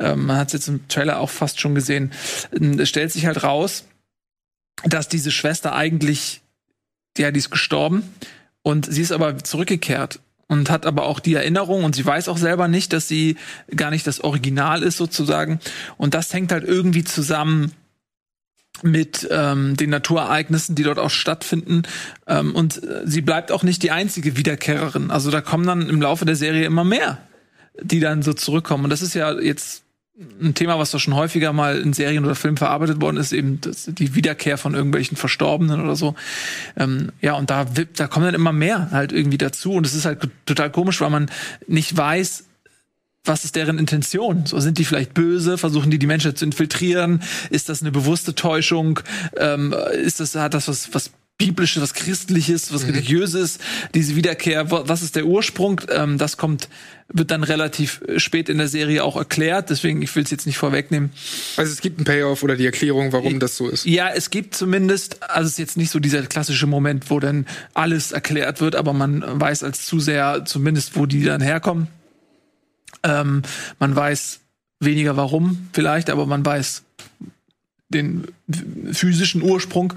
[0.00, 2.12] ähm, man hat es jetzt im Trailer auch fast schon gesehen.
[2.52, 3.84] Ähm, Es stellt sich halt raus,
[4.84, 6.42] dass diese Schwester eigentlich,
[7.16, 8.02] ja, die ist gestorben
[8.62, 12.36] und sie ist aber zurückgekehrt und hat aber auch die Erinnerung und sie weiß auch
[12.36, 13.36] selber nicht, dass sie
[13.74, 15.60] gar nicht das Original ist sozusagen.
[15.96, 17.72] Und das hängt halt irgendwie zusammen
[18.82, 21.82] mit ähm, den Naturereignissen, die dort auch stattfinden.
[22.26, 25.10] Ähm, und äh, sie bleibt auch nicht die einzige Wiederkehrerin.
[25.10, 27.18] Also da kommen dann im Laufe der Serie immer mehr,
[27.80, 28.84] die dann so zurückkommen.
[28.84, 29.85] Und das ist ja jetzt
[30.18, 33.60] ein Thema, was doch schon häufiger mal in Serien oder Filmen verarbeitet worden ist, eben
[33.60, 36.14] das, die Wiederkehr von irgendwelchen Verstorbenen oder so.
[36.76, 39.72] Ähm, ja, und da, da kommen dann immer mehr halt irgendwie dazu.
[39.72, 41.30] Und es ist halt total komisch, weil man
[41.66, 42.44] nicht weiß,
[43.24, 44.46] was ist deren Intention?
[44.46, 45.58] So sind die vielleicht böse?
[45.58, 47.22] Versuchen die die Menschheit zu infiltrieren?
[47.50, 49.00] Ist das eine bewusste Täuschung?
[49.36, 53.58] Ähm, ist das hat das was was biblisches, was christliches, was religiöses?
[53.94, 55.80] Diese Wiederkehr, wa- was ist der Ursprung?
[55.90, 56.68] Ähm, das kommt
[57.08, 59.70] wird dann relativ spät in der Serie auch erklärt.
[59.70, 61.10] Deswegen ich will es jetzt nicht vorwegnehmen.
[61.56, 63.84] Also es gibt einen Payoff oder die Erklärung, warum das so ist.
[63.86, 67.46] Ja, es gibt zumindest, also es ist jetzt nicht so dieser klassische Moment, wo dann
[67.74, 71.86] alles erklärt wird, aber man weiß als Zuseher zumindest, wo die dann herkommen.
[73.04, 73.42] Ähm,
[73.78, 74.40] man weiß
[74.80, 76.82] weniger warum vielleicht, aber man weiß
[77.88, 78.24] den
[78.90, 79.92] physischen Ursprung.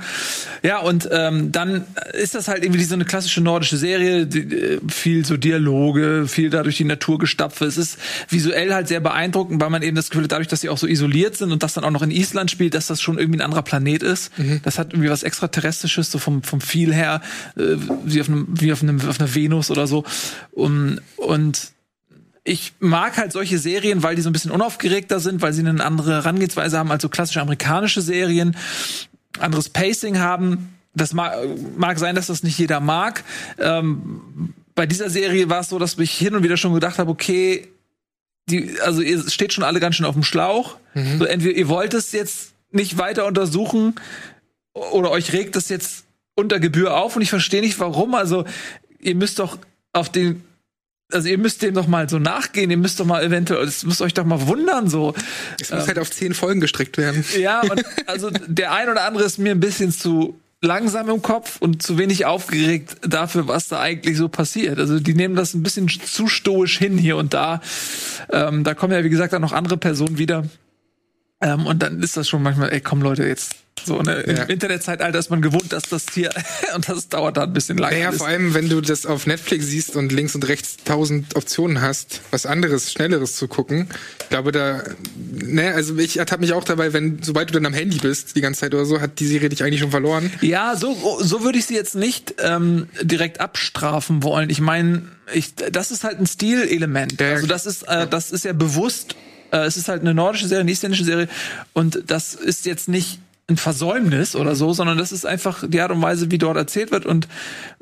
[0.61, 4.79] Ja, und ähm, dann ist das halt irgendwie so eine klassische nordische Serie, die, äh,
[4.87, 7.61] viel so Dialoge, viel dadurch die Natur gestapft.
[7.61, 7.97] Es ist
[8.29, 10.85] visuell halt sehr beeindruckend, weil man eben das Gefühl hat, dadurch, dass sie auch so
[10.85, 13.43] isoliert sind und das dann auch noch in Island spielt, dass das schon irgendwie ein
[13.43, 14.31] anderer Planet ist.
[14.63, 17.21] Das hat irgendwie was extraterrestrisches, so vom vom Feel her,
[17.57, 17.75] äh,
[18.05, 20.03] wie auf einem wie auf einem auf einer Venus oder so.
[20.51, 21.71] Um, und
[22.43, 25.83] ich mag halt solche Serien, weil die so ein bisschen unaufgeregter sind, weil sie eine
[25.83, 28.55] andere Herangehensweise haben als so klassische amerikanische Serien,
[29.39, 30.73] anderes Pacing haben.
[30.95, 31.37] Das mag,
[31.77, 33.23] mag sein, dass das nicht jeder mag.
[33.59, 37.11] Ähm, bei dieser Serie war es so, dass ich hin und wieder schon gedacht habe,
[37.11, 37.67] okay,
[38.49, 40.77] die, also ihr steht schon alle ganz schön auf dem Schlauch.
[41.19, 43.95] So, entweder ihr wollt es jetzt nicht weiter untersuchen
[44.73, 48.15] oder euch regt es jetzt unter Gebühr auf und ich verstehe nicht warum.
[48.15, 48.45] Also
[48.99, 49.57] ihr müsst doch
[49.93, 50.43] auf den
[51.11, 54.01] also ihr müsst dem doch mal so nachgehen, ihr müsst doch mal eventuell, es müsst
[54.01, 55.13] euch doch mal wundern so.
[55.59, 57.25] Es muss halt auf zehn Folgen gestrickt werden.
[57.39, 61.57] Ja, und also der ein oder andere ist mir ein bisschen zu langsam im Kopf
[61.61, 64.77] und zu wenig aufgeregt dafür, was da eigentlich so passiert.
[64.77, 67.61] Also die nehmen das ein bisschen zu stoisch hin hier und da.
[68.31, 70.43] Ähm, da kommen ja, wie gesagt, auch noch andere Personen wieder.
[71.41, 74.43] Ähm, und dann ist das schon manchmal, ey, komm Leute, jetzt so ne, Ja.
[74.43, 76.29] im Internetzeitalter ist man gewohnt, dass das hier
[76.75, 77.95] und das dauert da ein bisschen lange.
[77.95, 81.81] Naja, vor allem, wenn du das auf Netflix siehst und links und rechts tausend Optionen
[81.81, 83.87] hast, was anderes, schnelleres zu gucken.
[84.23, 84.83] Ich glaube, da,
[85.31, 88.41] ne, also ich ertappe mich auch dabei, wenn, sobald du dann am Handy bist, die
[88.41, 90.29] ganze Zeit oder so, hat die Serie dich eigentlich schon verloren.
[90.41, 94.49] Ja, so, so würde ich sie jetzt nicht ähm, direkt abstrafen wollen.
[94.49, 97.21] Ich meine, ich, das ist halt ein Stilelement.
[97.21, 99.15] Also das ist, äh, das ist ja bewusst.
[99.51, 101.27] Äh, es ist halt eine nordische Serie, eine isländische Serie,
[101.73, 105.91] und das ist jetzt nicht ein Versäumnis oder so, sondern das ist einfach die Art
[105.91, 107.27] und Weise, wie dort erzählt wird und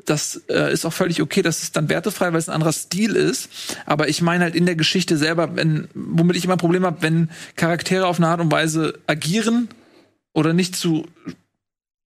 [0.06, 3.14] das äh, ist auch völlig okay, das ist dann wertefrei, weil es ein anderer Stil
[3.14, 3.50] ist.
[3.84, 7.02] Aber ich meine halt in der Geschichte selber, wenn, womit ich immer ein Problem habe,
[7.02, 9.68] wenn Charaktere auf eine Art und Weise agieren
[10.32, 11.04] oder nicht zu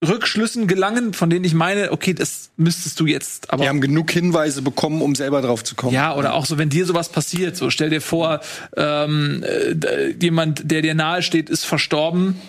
[0.06, 4.10] Rückschlüssen gelangen, von denen ich meine, okay, das müsstest du jetzt aber Wir haben genug
[4.10, 5.94] Hinweise bekommen, um selber drauf zu kommen.
[5.94, 8.40] ja, oder auch so, wenn dir sowas passiert, so stell dir vor,
[8.76, 12.40] ähm, äh, jemand, der dir nahe steht, ist verstorben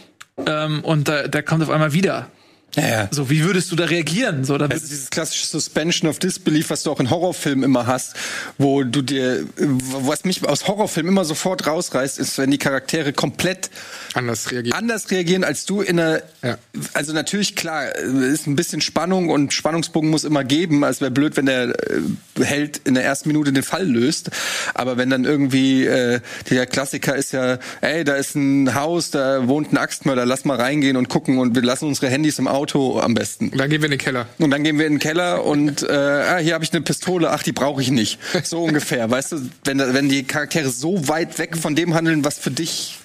[0.45, 2.27] ähm, und da, der kommt auf einmal wieder.
[2.75, 3.07] Ja, ja.
[3.11, 4.43] So, wie würdest du da reagieren?
[4.45, 8.15] So, da Also dieses klassische Suspension of Disbelief, was du auch in Horrorfilmen immer hast,
[8.57, 13.69] wo du dir, was mich aus Horrorfilmen immer sofort rausreißt, ist, wenn die Charaktere komplett
[14.15, 14.75] Anders reagieren.
[14.77, 16.57] anders reagieren als du in einer, Ja.
[16.93, 20.83] also natürlich klar, ist ein bisschen Spannung und Spannungsbogen muss immer geben.
[20.83, 24.31] Also wäre blöd, wenn der äh, Held in der ersten Minute den Fall löst.
[24.73, 29.47] Aber wenn dann irgendwie äh, der Klassiker ist ja, ey, da ist ein Haus, da
[29.47, 32.62] wohnt ein Axtmörder, lass mal reingehen und gucken und wir lassen unsere Handys im Auto
[32.71, 33.49] am besten.
[33.49, 34.27] Und dann gehen wir in den Keller.
[34.37, 37.31] Und dann gehen wir in den Keller und äh, ah, hier habe ich eine Pistole,
[37.31, 38.19] ach, die brauche ich nicht.
[38.43, 39.09] So ungefähr.
[39.09, 42.97] Weißt du, wenn, wenn die Charaktere so weit weg von dem handeln, was für dich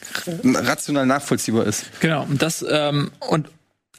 [0.44, 1.86] rational nachvollziehbar ist.
[2.00, 2.24] genau.
[2.24, 3.48] Und das ähm, und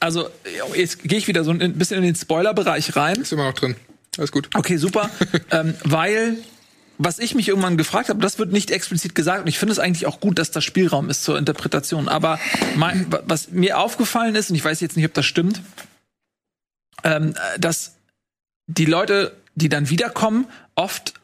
[0.00, 0.28] also
[0.74, 3.16] jetzt gehe ich wieder so ein bisschen in den Spoilerbereich rein.
[3.20, 3.76] Ist immer noch drin.
[4.18, 4.48] Alles gut.
[4.54, 5.10] Okay, super.
[5.50, 6.38] ähm, weil
[7.02, 9.78] was ich mich irgendwann gefragt habe, das wird nicht explizit gesagt und ich finde es
[9.78, 12.08] eigentlich auch gut, dass da Spielraum ist zur Interpretation.
[12.08, 12.38] Aber
[12.76, 15.62] mein, wa- was mir aufgefallen ist, und ich weiß jetzt nicht, ob das stimmt,
[17.02, 17.96] ähm, äh, dass
[18.66, 21.14] die Leute, die dann wiederkommen, oft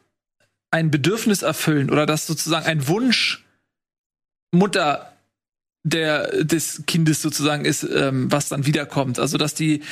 [0.70, 3.44] ein Bedürfnis erfüllen oder dass sozusagen ein Wunsch
[4.52, 5.12] Mutter
[5.84, 9.18] der des Kindes sozusagen ist, ähm, was dann wiederkommt.
[9.18, 9.82] Also dass die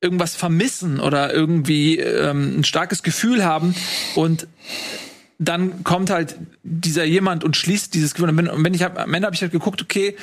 [0.00, 3.74] irgendwas vermissen oder irgendwie ähm, ein starkes Gefühl haben
[4.14, 4.46] und
[5.38, 8.30] dann kommt halt dieser jemand und schließt dieses Gefühl.
[8.30, 10.16] Und wenn, ich hab, am Ende habe ich halt geguckt, okay,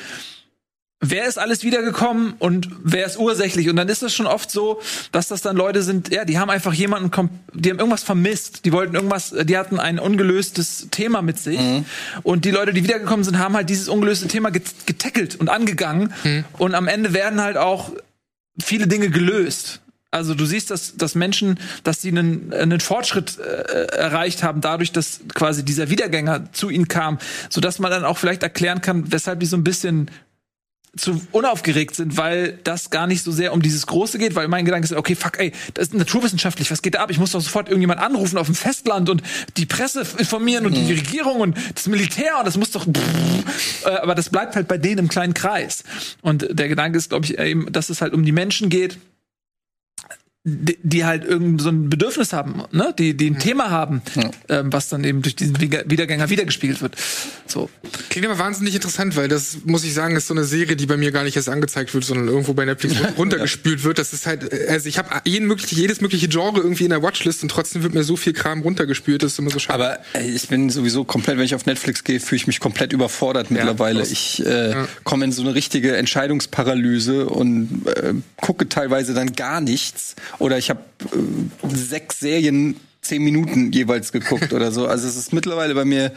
[1.00, 3.68] wer ist alles wiedergekommen und wer ist ursächlich?
[3.68, 4.80] Und dann ist es schon oft so,
[5.12, 7.10] dass das dann Leute sind, ja, die haben einfach jemanden,
[7.54, 11.58] die haben irgendwas vermisst, die wollten irgendwas, die hatten ein ungelöstes Thema mit sich.
[12.22, 16.12] Und die Leute, die wiedergekommen sind, haben halt dieses ungelöste Thema get getackelt und angegangen.
[16.58, 17.90] Und am Ende werden halt auch
[18.62, 19.80] viele Dinge gelöst.
[20.16, 24.92] Also du siehst, dass, dass Menschen, dass sie einen, einen Fortschritt äh, erreicht haben, dadurch,
[24.92, 27.18] dass quasi dieser Wiedergänger zu ihnen kam,
[27.50, 30.10] sodass man dann auch vielleicht erklären kann, weshalb die so ein bisschen
[30.96, 34.64] zu unaufgeregt sind, weil das gar nicht so sehr um dieses Große geht, weil mein
[34.64, 37.10] Gedanke ist, okay, fuck, ey, das ist naturwissenschaftlich, was geht da ab?
[37.10, 39.22] Ich muss doch sofort irgendjemand anrufen auf dem Festland und
[39.56, 44.14] die Presse informieren und die Regierung und das Militär und das muss doch, äh, aber
[44.14, 45.84] das bleibt halt bei denen im kleinen Kreis.
[46.22, 48.98] Und der Gedanke ist, glaube ich, eben, dass es halt um die Menschen geht,
[50.48, 52.94] die, die halt irgend so ein Bedürfnis haben, ne?
[52.96, 54.00] die, die ein Thema haben,
[54.48, 56.94] ähm, was dann eben durch diesen Wieder- Wiedergänger wiedergespiegelt wird.
[57.48, 57.68] So.
[58.10, 60.96] Klingt aber wahnsinnig interessant, weil das, muss ich sagen, ist so eine Serie, die bei
[60.96, 63.98] mir gar nicht erst angezeigt wird, sondern irgendwo bei Netflix runtergespült wird.
[63.98, 67.02] Das ist halt, äh, also ich habe jeden mögliche, jedes mögliche Genre irgendwie in der
[67.02, 69.82] Watchlist und trotzdem wird mir so viel Kram runtergespült, das ist immer so schade.
[69.82, 72.92] Aber ey, ich bin sowieso komplett, wenn ich auf Netflix gehe, fühle ich mich komplett
[72.92, 73.98] überfordert mittlerweile.
[73.98, 79.60] das- ich äh, komme in so eine richtige Entscheidungsparalyse und äh, gucke teilweise dann gar
[79.60, 80.14] nichts.
[80.38, 80.80] Oder ich habe
[81.12, 84.86] äh, sechs Serien zehn Minuten jeweils geguckt oder so.
[84.86, 86.12] Also es ist mittlerweile bei mir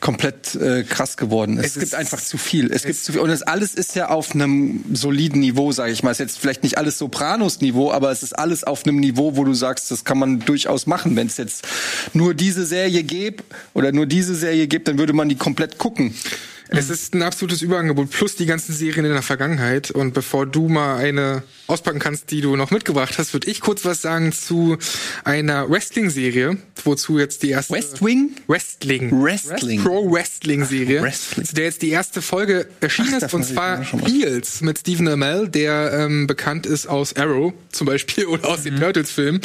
[0.00, 1.58] komplett äh, krass geworden.
[1.58, 2.72] Es, Es gibt einfach zu viel.
[2.72, 3.20] Es, gibt zu viel.
[3.20, 6.10] Und das alles ist ja auf einem soliden Niveau, sage ich mal.
[6.10, 9.44] Es ist jetzt vielleicht nicht alles Sopranos-Niveau, aber es ist alles auf einem Niveau, wo
[9.44, 11.16] du sagst, das kann man durchaus machen.
[11.16, 11.66] Wenn es jetzt
[12.14, 16.14] nur diese Serie gäbe oder nur diese Serie gibt, dann würde man die komplett gucken.
[16.68, 19.90] Es ist ein absolutes Überangebot, plus die ganzen Serien in der Vergangenheit.
[19.90, 23.84] Und bevor du mal eine auspacken kannst, die du noch mitgebracht hast, würde ich kurz
[23.84, 24.76] was sagen zu
[25.24, 27.74] einer Wrestling-Serie, wozu jetzt die erste...
[27.74, 28.30] West Wing?
[28.46, 29.10] Wrestling.
[29.22, 29.82] Wrestling.
[29.82, 31.46] Pro-Wrestling-Serie, Wrestling.
[31.46, 35.48] zu der jetzt die erste Folge erschienen Ach, ist, und zwar Heels mit Stephen Amell,
[35.48, 38.64] der ähm, bekannt ist aus Arrow zum Beispiel oder aus Mhm.
[38.64, 39.40] den Turtles-Filmen.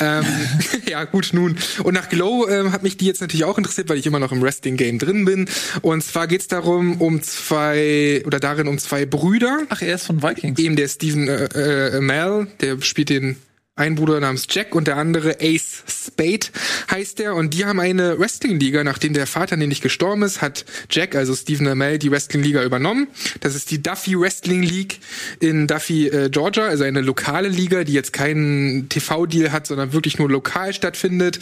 [0.00, 0.24] Ähm,
[0.88, 1.56] ja, gut, nun.
[1.82, 4.32] Und nach Glow ähm, hat mich die jetzt natürlich auch interessiert, weil ich immer noch
[4.32, 5.48] im Wrestling-Game drin bin.
[5.82, 9.62] Und zwar geht's darum, um zwei, oder darin um zwei Brüder.
[9.68, 10.58] Ach, er ist von Vikings.
[10.58, 13.36] Eben der Stephen äh, äh, Amell, der spielt den
[13.76, 16.46] einen Bruder namens Jack und der andere Ace Spade
[16.90, 21.16] heißt der und die haben eine Wrestling-Liga, nachdem der Vater nämlich gestorben ist, hat Jack,
[21.16, 23.08] also Stephen Amell, die Wrestling-Liga übernommen.
[23.40, 25.00] Das ist die Duffy Wrestling League
[25.40, 30.18] in Duffy, äh, Georgia, also eine lokale Liga, die jetzt keinen TV-Deal hat, sondern wirklich
[30.18, 31.40] nur lokal stattfindet.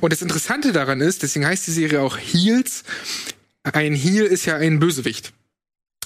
[0.00, 2.84] Und das Interessante daran ist, deswegen heißt die Serie auch Heels,
[3.72, 5.32] ein Heel ist ja ein Bösewicht.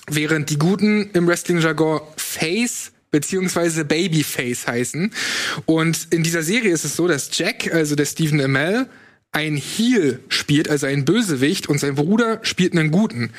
[0.09, 5.13] Während die Guten im Wrestling-Jargon Face beziehungsweise Babyface heißen.
[5.67, 8.87] Und in dieser Serie ist es so, dass Jack, also der Stephen Amell,
[9.33, 13.31] ein Heel spielt, also ein Bösewicht, und sein Bruder spielt einen Guten.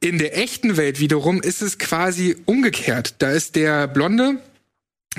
[0.00, 3.16] In der echten Welt wiederum ist es quasi umgekehrt.
[3.18, 4.40] Da ist der Blonde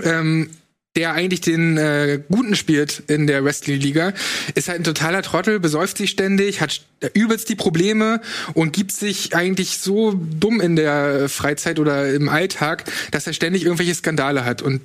[0.04, 0.50] ähm,
[0.96, 4.14] der eigentlich den äh, Guten spielt in der Wrestling-Liga,
[4.56, 6.82] ist halt ein totaler Trottel, besäuft sich ständig, hat
[7.14, 8.22] übelst die Probleme
[8.54, 13.64] und gibt sich eigentlich so dumm in der Freizeit oder im Alltag, dass er ständig
[13.64, 14.62] irgendwelche Skandale hat.
[14.62, 14.82] Und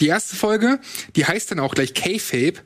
[0.00, 0.80] die erste Folge,
[1.14, 2.60] die heißt dann auch gleich K-Fape.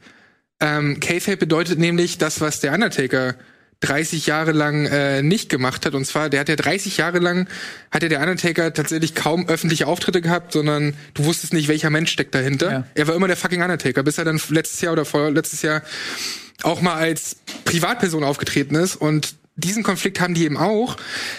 [0.60, 3.34] Ähm, K-Fape bedeutet nämlich das, was der Undertaker
[3.80, 5.94] 30 Jahre lang äh, nicht gemacht hat.
[5.94, 7.48] Und zwar, der hat ja 30 Jahre lang,
[7.90, 12.10] hat ja der Undertaker tatsächlich kaum öffentliche Auftritte gehabt, sondern du wusstest nicht, welcher Mensch
[12.10, 12.72] steckt dahinter.
[12.72, 12.84] Ja.
[12.94, 15.82] Er war immer der fucking Undertaker, bis er dann letztes Jahr oder vorletztes Jahr
[16.62, 20.96] auch mal als Privatperson aufgetreten ist und diesen Konflikt haben die eben auch,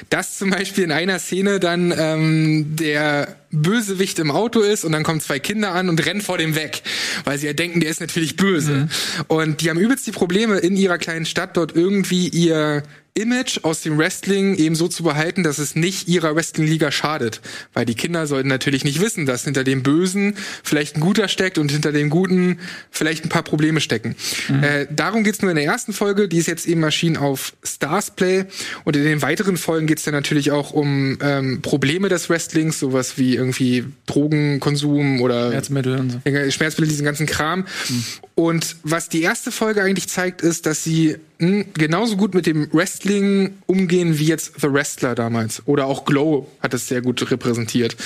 [0.09, 5.03] dass zum Beispiel in einer Szene dann ähm, der Bösewicht im Auto ist und dann
[5.03, 6.83] kommen zwei Kinder an und rennen vor dem weg,
[7.23, 8.71] weil sie ja denken, der ist natürlich böse.
[8.71, 8.89] Mhm.
[9.27, 12.83] Und die haben übelst die Probleme in ihrer kleinen Stadt dort irgendwie ihr
[13.19, 17.41] Image aus dem Wrestling eben so zu behalten, dass es nicht ihrer Wrestling-Liga schadet.
[17.73, 21.57] Weil die Kinder sollten natürlich nicht wissen, dass hinter dem Bösen vielleicht ein Guter steckt
[21.57, 22.59] und hinter dem Guten
[22.91, 24.15] vielleicht ein paar Probleme stecken.
[24.47, 24.63] Mhm.
[24.63, 28.11] Äh, darum geht's nur in der ersten Folge, die ist jetzt eben erschienen auf Stars
[28.11, 28.45] Play.
[28.83, 33.17] Und in den weiteren Folgen geht's dann natürlich auch um ähm, Probleme des Wrestlings, sowas
[33.17, 36.51] wie irgendwie Drogenkonsum oder Schmerzmittel und so.
[36.51, 37.59] Schmerzmittel, diesen ganzen Kram.
[37.59, 38.03] Mhm.
[38.39, 42.71] Und was die erste Folge eigentlich zeigt, ist, dass sie mh, genauso gut mit dem
[42.71, 45.61] Wrestling umgehen wie jetzt The Wrestler damals.
[45.65, 47.97] Oder auch Glow hat es sehr gut repräsentiert.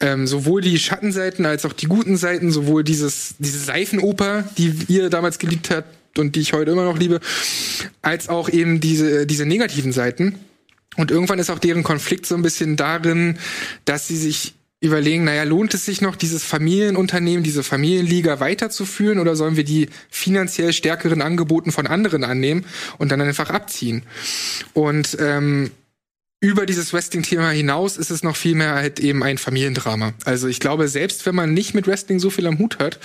[0.00, 5.08] Ähm, sowohl die Schattenseiten als auch die guten Seiten, sowohl dieses, diese Seifenoper, die ihr
[5.08, 7.20] damals geliebt habt und die ich heute immer noch liebe,
[8.02, 10.34] als auch eben diese, diese negativen Seiten.
[10.98, 13.38] Und irgendwann ist auch deren Konflikt so ein bisschen darin,
[13.86, 19.34] dass sie sich überlegen, naja, lohnt es sich noch, dieses Familienunternehmen, diese Familienliga weiterzuführen oder
[19.34, 22.64] sollen wir die finanziell stärkeren Angeboten von anderen annehmen
[22.98, 24.04] und dann einfach abziehen?
[24.74, 25.72] Und ähm,
[26.40, 30.14] über dieses Wrestling-Thema hinaus ist es noch viel mehr halt eben ein Familiendrama.
[30.24, 33.00] Also ich glaube, selbst wenn man nicht mit Wrestling so viel am Hut hat,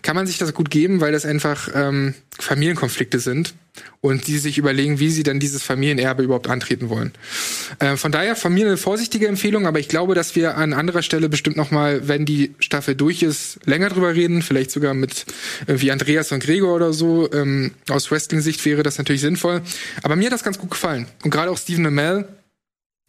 [0.00, 3.52] kann man sich das gut geben, weil das einfach ähm, Familienkonflikte sind
[4.00, 7.12] und die sich überlegen, wie sie dann dieses Familienerbe überhaupt antreten wollen.
[7.78, 11.02] Äh, von daher von mir eine vorsichtige Empfehlung, aber ich glaube, dass wir an anderer
[11.02, 15.26] Stelle bestimmt noch mal, wenn die Staffel durch ist, länger drüber reden, vielleicht sogar mit
[15.66, 17.30] äh, wie Andreas und Gregor oder so.
[17.34, 19.60] Ähm, aus Wrestling-Sicht wäre das natürlich sinnvoll.
[20.02, 21.06] Aber mir hat das ganz gut gefallen.
[21.22, 22.26] Und gerade auch Stephen Amell,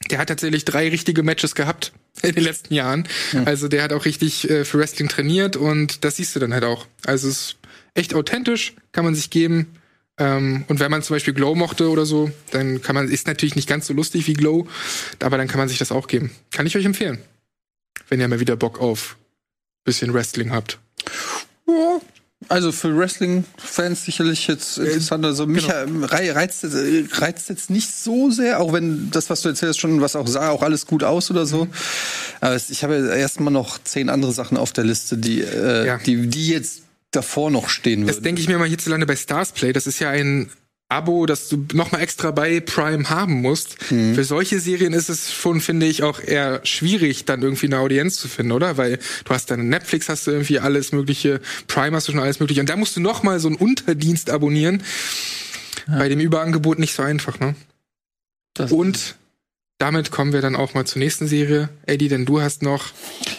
[0.09, 1.91] der hat tatsächlich drei richtige Matches gehabt
[2.21, 3.07] in den letzten Jahren.
[3.33, 3.45] Mhm.
[3.45, 6.63] Also der hat auch richtig äh, für Wrestling trainiert und das siehst du dann halt
[6.63, 6.85] auch.
[7.05, 7.55] Also es ist
[7.93, 9.75] echt authentisch, kann man sich geben.
[10.17, 13.55] Ähm, und wenn man zum Beispiel Glow mochte oder so, dann kann man, ist natürlich
[13.55, 14.67] nicht ganz so lustig wie Glow,
[15.19, 16.31] aber dann kann man sich das auch geben.
[16.51, 17.19] Kann ich euch empfehlen.
[18.09, 19.17] Wenn ihr mal wieder Bock auf
[19.83, 20.77] bisschen Wrestling habt.
[21.67, 21.99] Ja,
[22.47, 25.25] also für Wrestling-Fans sicherlich jetzt äh, interessant.
[25.25, 26.05] Also mich genau.
[26.05, 26.65] reizt,
[27.11, 30.49] reizt jetzt nicht so sehr, auch wenn das, was du erzählst, schon was auch sah,
[30.49, 31.65] auch alles gut aus oder so.
[31.65, 31.71] Mhm.
[32.39, 35.97] Aber ich habe erstmal noch zehn andere Sachen auf der Liste, die, äh, ja.
[35.97, 38.07] die, die jetzt davor noch stehen würden.
[38.07, 39.73] Das denke ich mir mal hierzulande bei Starsplay.
[39.73, 40.49] Das ist ja ein
[40.91, 43.91] Abo, das du nochmal extra bei Prime haben musst.
[43.91, 44.15] Mhm.
[44.15, 48.15] Für solche Serien ist es schon, finde ich, auch eher schwierig, dann irgendwie eine Audienz
[48.15, 48.77] zu finden, oder?
[48.77, 52.39] Weil du hast dann Netflix, hast du irgendwie alles mögliche, Prime hast du schon alles
[52.39, 52.61] mögliche.
[52.61, 54.81] Und da musst du nochmal so einen Unterdienst abonnieren.
[55.87, 55.99] Ja.
[55.99, 57.53] Bei dem Überangebot nicht so einfach, ne?
[58.55, 59.15] Das Und
[59.79, 61.69] damit kommen wir dann auch mal zur nächsten Serie.
[61.85, 62.87] Eddie, denn du hast noch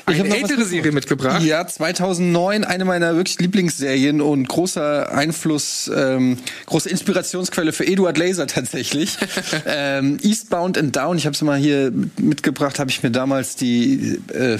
[0.07, 1.43] eine noch ältere Serie mitgebracht.
[1.43, 8.47] Ja, 2009, eine meiner wirklich Lieblingsserien und großer Einfluss, ähm, große Inspirationsquelle für Eduard Laser
[8.47, 9.19] tatsächlich.
[9.67, 14.19] ähm, Eastbound and Down, ich habe es mal hier mitgebracht, habe ich mir damals die
[14.33, 14.59] äh,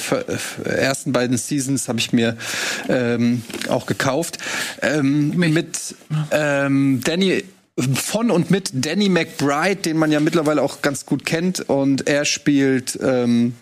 [0.65, 2.37] ersten beiden Seasons habe ich mir
[2.91, 4.37] ähm, auch gekauft.
[4.83, 5.95] Ähm, mit
[6.31, 7.43] ähm, Danny
[7.83, 11.61] von und mit Danny McBride, den man ja mittlerweile auch ganz gut kennt.
[11.69, 13.55] Und er spielt ähm,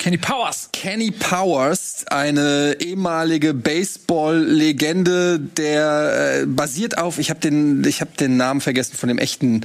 [0.00, 0.68] Kenny Powers.
[0.72, 8.36] Kenny Powers, eine ehemalige Baseball-Legende, der äh, basiert auf, ich habe den, ich habe den
[8.36, 9.60] Namen vergessen von dem echten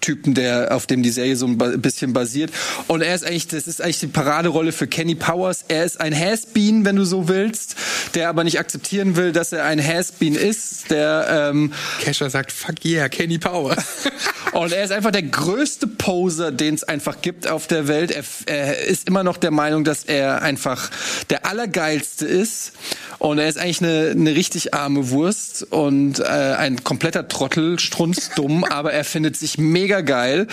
[0.00, 2.50] Typen, der auf dem die Serie so ein bisschen basiert.
[2.88, 5.64] Und er ist eigentlich, das ist eigentlich die Paraderolle für Kenny Powers.
[5.68, 7.76] Er ist ein Has-Been, wenn du so willst,
[8.14, 12.84] der aber nicht akzeptieren will, dass er ein Has-Been ist, der ähm, Kesha sagt, fuck
[12.84, 13.76] yeah, Kenny Power.
[14.52, 18.10] und er ist einfach der größte Poser, den es einfach gibt auf der Welt.
[18.10, 20.90] Er, er ist immer noch der Meinung, dass er einfach
[21.30, 22.72] der Allergeilste ist.
[23.18, 28.64] Und er ist eigentlich eine, eine richtig arme Wurst und äh, ein kompletter Trottel, strunzdumm,
[28.70, 30.46] aber er findet sich mega geil.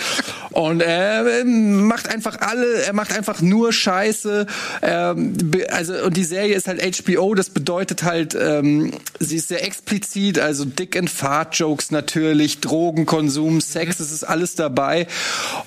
[0.50, 4.46] Und er äh, macht einfach alle, er macht einfach nur Scheiße.
[4.82, 9.48] Ähm, be- also, und die Serie ist halt HBO, das bedeutet halt, ähm, sie ist
[9.48, 15.06] sehr explizit, also Dick and Fart-Jokes natürlich, Drogenkonsum, Sex, es ist alles dabei.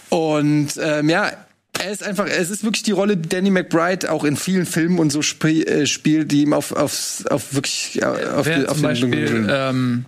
[0.09, 1.31] Und ähm, ja,
[1.83, 4.99] er ist einfach, es ist wirklich die Rolle, die Danny McBride auch in vielen Filmen
[4.99, 8.67] und so spie äh, spielt, die ihm auf, auf, auf wirklich äh, auf, Wer die-
[8.67, 10.05] auf zum Beispiel ähm,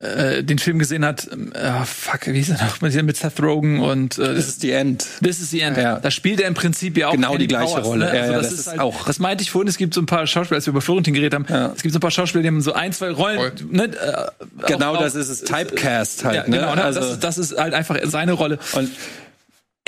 [0.00, 3.78] äh, den Film gesehen hat, ah, fuck, wie hieß er noch, mit mit Seth Rogen
[3.80, 5.06] und äh, Das ist die End.
[5.22, 5.76] This is the End.
[5.76, 6.00] Ja.
[6.00, 8.06] Da spielt er im Prinzip ja auch Genau Kenny die gleiche Powers, Rolle.
[8.06, 8.16] Ne?
[8.16, 9.68] Ja, Also ja, das, das ist ist halt, auch- Das meinte ich vorhin.
[9.68, 11.46] Es gibt so ein paar Schauspieler, als wir über Florentin geredet haben.
[11.48, 11.72] Ja.
[11.76, 13.36] Es gibt so ein paar Schauspieler, die haben so ein, zwei Rollen.
[13.38, 13.52] Voll.
[13.70, 15.42] Ne, äh, Genau auch- das ist es.
[15.44, 16.56] Typecast halt, Ja, ne?
[16.56, 16.74] genau.
[16.74, 16.82] Ne?
[16.82, 18.58] Also- das, ist, das ist halt einfach seine Rolle.
[18.72, 18.90] Und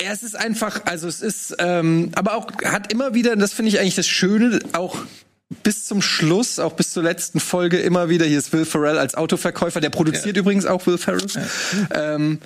[0.01, 3.53] ja, es ist einfach, also es ist, ähm, aber auch hat immer wieder, und das
[3.53, 4.97] finde ich eigentlich das Schöne, auch
[5.63, 9.15] bis zum Schluss, auch bis zur letzten Folge immer wieder, hier ist Will Ferrell als
[9.15, 11.25] Autoverkäufer, der produziert übrigens auch Will Ferrell.
[11.93, 12.39] Ähm,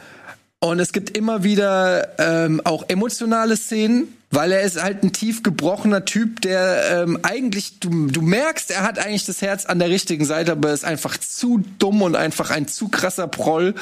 [0.60, 5.42] und es gibt immer wieder ähm, auch emotionale Szenen, weil er ist halt ein tief
[5.42, 9.90] gebrochener Typ, der ähm, eigentlich, du, du merkst, er hat eigentlich das Herz an der
[9.90, 13.74] richtigen Seite, aber er ist einfach zu dumm und einfach ein zu krasser Proll.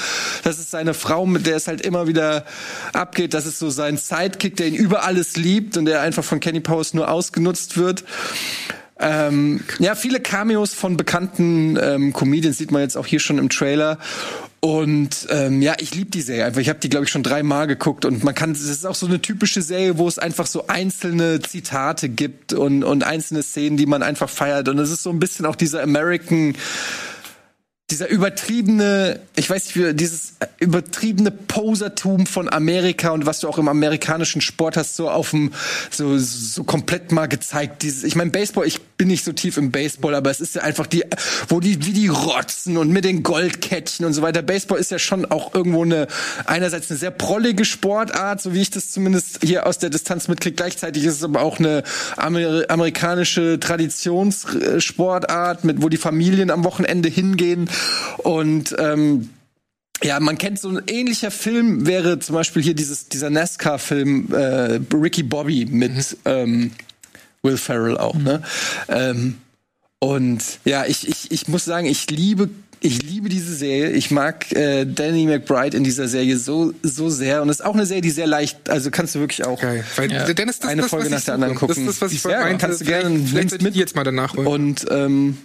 [0.44, 2.46] Das ist seine Frau, mit der es halt immer wieder
[2.94, 3.34] abgeht.
[3.34, 6.60] Das ist so sein Sidekick, der ihn über alles liebt und der einfach von Kenny
[6.60, 8.04] Powers nur ausgenutzt wird.
[9.00, 13.50] Ähm, ja, viele Cameos von bekannten ähm, Comedians sieht man jetzt auch hier schon im
[13.50, 14.00] Trailer.
[14.60, 16.62] Und ähm, ja, ich liebe die Serie einfach.
[16.62, 19.06] Ich habe die, glaube ich, schon dreimal geguckt und man kann, es ist auch so
[19.06, 23.86] eine typische Serie, wo es einfach so einzelne Zitate gibt und, und einzelne Szenen, die
[23.86, 24.68] man einfach feiert.
[24.68, 26.56] Und es ist so ein bisschen auch dieser American
[27.90, 33.58] dieser übertriebene, ich weiß nicht, wie, dieses übertriebene Posertum von Amerika und was du auch
[33.58, 35.54] im amerikanischen Sport hast, so auf dem,
[35.90, 37.84] so, so komplett mal gezeigt.
[37.84, 40.64] Dieses, ich meine, Baseball, ich bin nicht so tief im Baseball, aber es ist ja
[40.64, 41.06] einfach die,
[41.48, 44.42] wo die, wie die rotzen und mit den Goldkettchen und so weiter.
[44.42, 46.08] Baseball ist ja schon auch irgendwo eine,
[46.46, 50.58] einerseits eine sehr prollige Sportart, so wie ich das zumindest hier aus der Distanz mitkriege.
[50.58, 51.84] Gleichzeitig ist es aber auch eine
[52.18, 57.70] Amer amerikanische Traditionssportart, mit, wo die Familien am Wochenende hingehen
[58.20, 59.30] und ähm,
[60.04, 64.80] ja, man kennt so ein ähnlicher Film wäre zum Beispiel hier dieses dieser NASCAR-Film äh,
[64.96, 66.72] Ricky Bobby mit ähm,
[67.42, 68.44] Will Ferrell auch, ne?
[68.90, 69.38] Ähm,
[70.00, 72.50] und ja, ich, ich, ich muss sagen, ich liebe
[72.80, 73.90] ich liebe diese Serie.
[73.94, 77.74] Ich mag äh, Danny McBride in dieser Serie so so sehr und es ist auch
[77.74, 79.84] eine Serie, die sehr leicht, also kannst du wirklich auch Geil.
[79.96, 80.32] Weil Ja.
[80.32, 81.70] Dennis, das, Eine das, Folge nach der anderen gucken.
[81.76, 82.66] Das ist das, was ich Ja, vorhin meinte.
[82.68, 83.76] kannst du gerne, Vielleicht, vielleicht mit.
[83.76, 84.46] jetzt mal danach holen.
[84.46, 85.38] und ähm,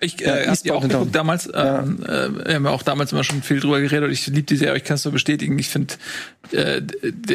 [0.00, 1.48] Ich Ja, äh, hab die E-Sport auch geguckt damals.
[1.52, 4.42] Ähm, äh, wir haben ja auch damals immer schon viel drüber geredet und ich liebe
[4.42, 5.58] die Serie, ich kann es nur bestätigen.
[5.58, 5.94] Ich finde,
[6.52, 6.82] äh,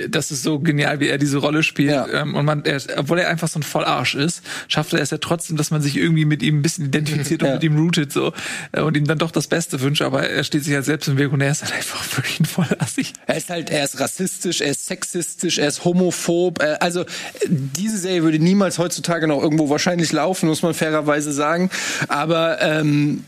[0.10, 1.92] das ist so genial, wie er diese Rolle spielt.
[1.92, 2.08] Ja.
[2.08, 5.18] Ähm, und man, er, obwohl er einfach so ein Vollarsch ist, schafft er es ja
[5.18, 7.54] trotzdem, dass man sich irgendwie mit ihm ein bisschen identifiziert und Ja.
[7.56, 8.32] mit ihm rootet so
[8.72, 10.02] äh, und ihm dann doch das Beste wünscht.
[10.02, 12.46] Aber er steht sich halt selbst im Weg und er ist halt einfach wirklich ein
[12.46, 13.12] Vollassig.
[13.28, 16.62] Er ist halt, er ist rassistisch, er ist sexistisch, er ist homophob.
[16.64, 17.04] Äh, also
[17.50, 21.70] diese Serie würde niemals heutzutage noch irgendwo wahrscheinlich laufen, muss man fairerweise sagen.
[22.08, 23.24] Aber ähm,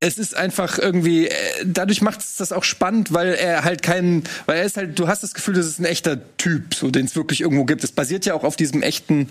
[0.00, 4.24] es ist einfach irgendwie, äh, dadurch macht es das auch spannend, weil er halt keinen,
[4.46, 7.06] weil er ist halt, du hast das Gefühl, das ist ein echter Typ, so den
[7.06, 7.84] es wirklich irgendwo gibt.
[7.84, 9.28] Es basiert ja auch auf diesem echten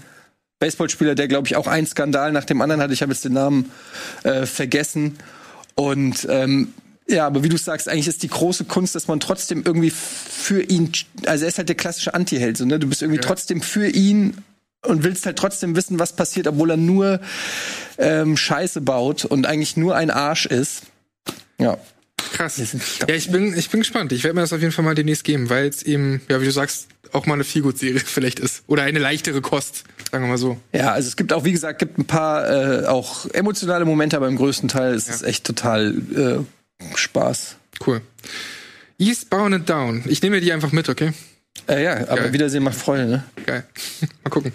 [0.59, 2.93] Baseballspieler, der glaube ich auch einen Skandal nach dem anderen hatte.
[2.93, 3.69] Ich habe jetzt den Namen
[4.23, 5.17] äh, vergessen.
[5.75, 6.73] Und ähm,
[7.07, 10.61] ja, aber wie du sagst, eigentlich ist die große Kunst, dass man trotzdem irgendwie für
[10.61, 10.91] ihn,
[11.25, 12.79] also er ist halt der klassische Anti-Held, so, ne?
[12.79, 14.37] Du bist irgendwie trotzdem für ihn
[14.85, 17.19] und willst halt trotzdem wissen, was passiert, obwohl er nur
[17.97, 20.83] ähm, Scheiße baut und eigentlich nur ein Arsch ist.
[21.59, 21.77] Ja.
[22.33, 22.57] Krass.
[23.07, 24.11] Ja, ich bin, ich bin gespannt.
[24.11, 26.45] Ich werde mir das auf jeden Fall mal demnächst geben, weil es eben, ja, wie
[26.45, 28.63] du sagst, auch mal eine Feelgood-Serie vielleicht ist.
[28.67, 30.57] Oder eine leichtere Kost, sagen wir mal so.
[30.71, 34.27] Ja, also es gibt auch, wie gesagt, gibt ein paar äh, auch emotionale Momente, aber
[34.27, 37.57] im größten Teil ist es echt total äh, Spaß.
[37.85, 38.01] Cool.
[38.97, 40.03] Eastbound and Down.
[40.07, 41.13] Ich nehme die einfach mit, okay?
[41.67, 42.33] Äh, ja, aber Geil.
[42.33, 43.23] Wiedersehen macht Freude, ne?
[43.45, 43.63] Geil.
[44.23, 44.51] Mal gucken.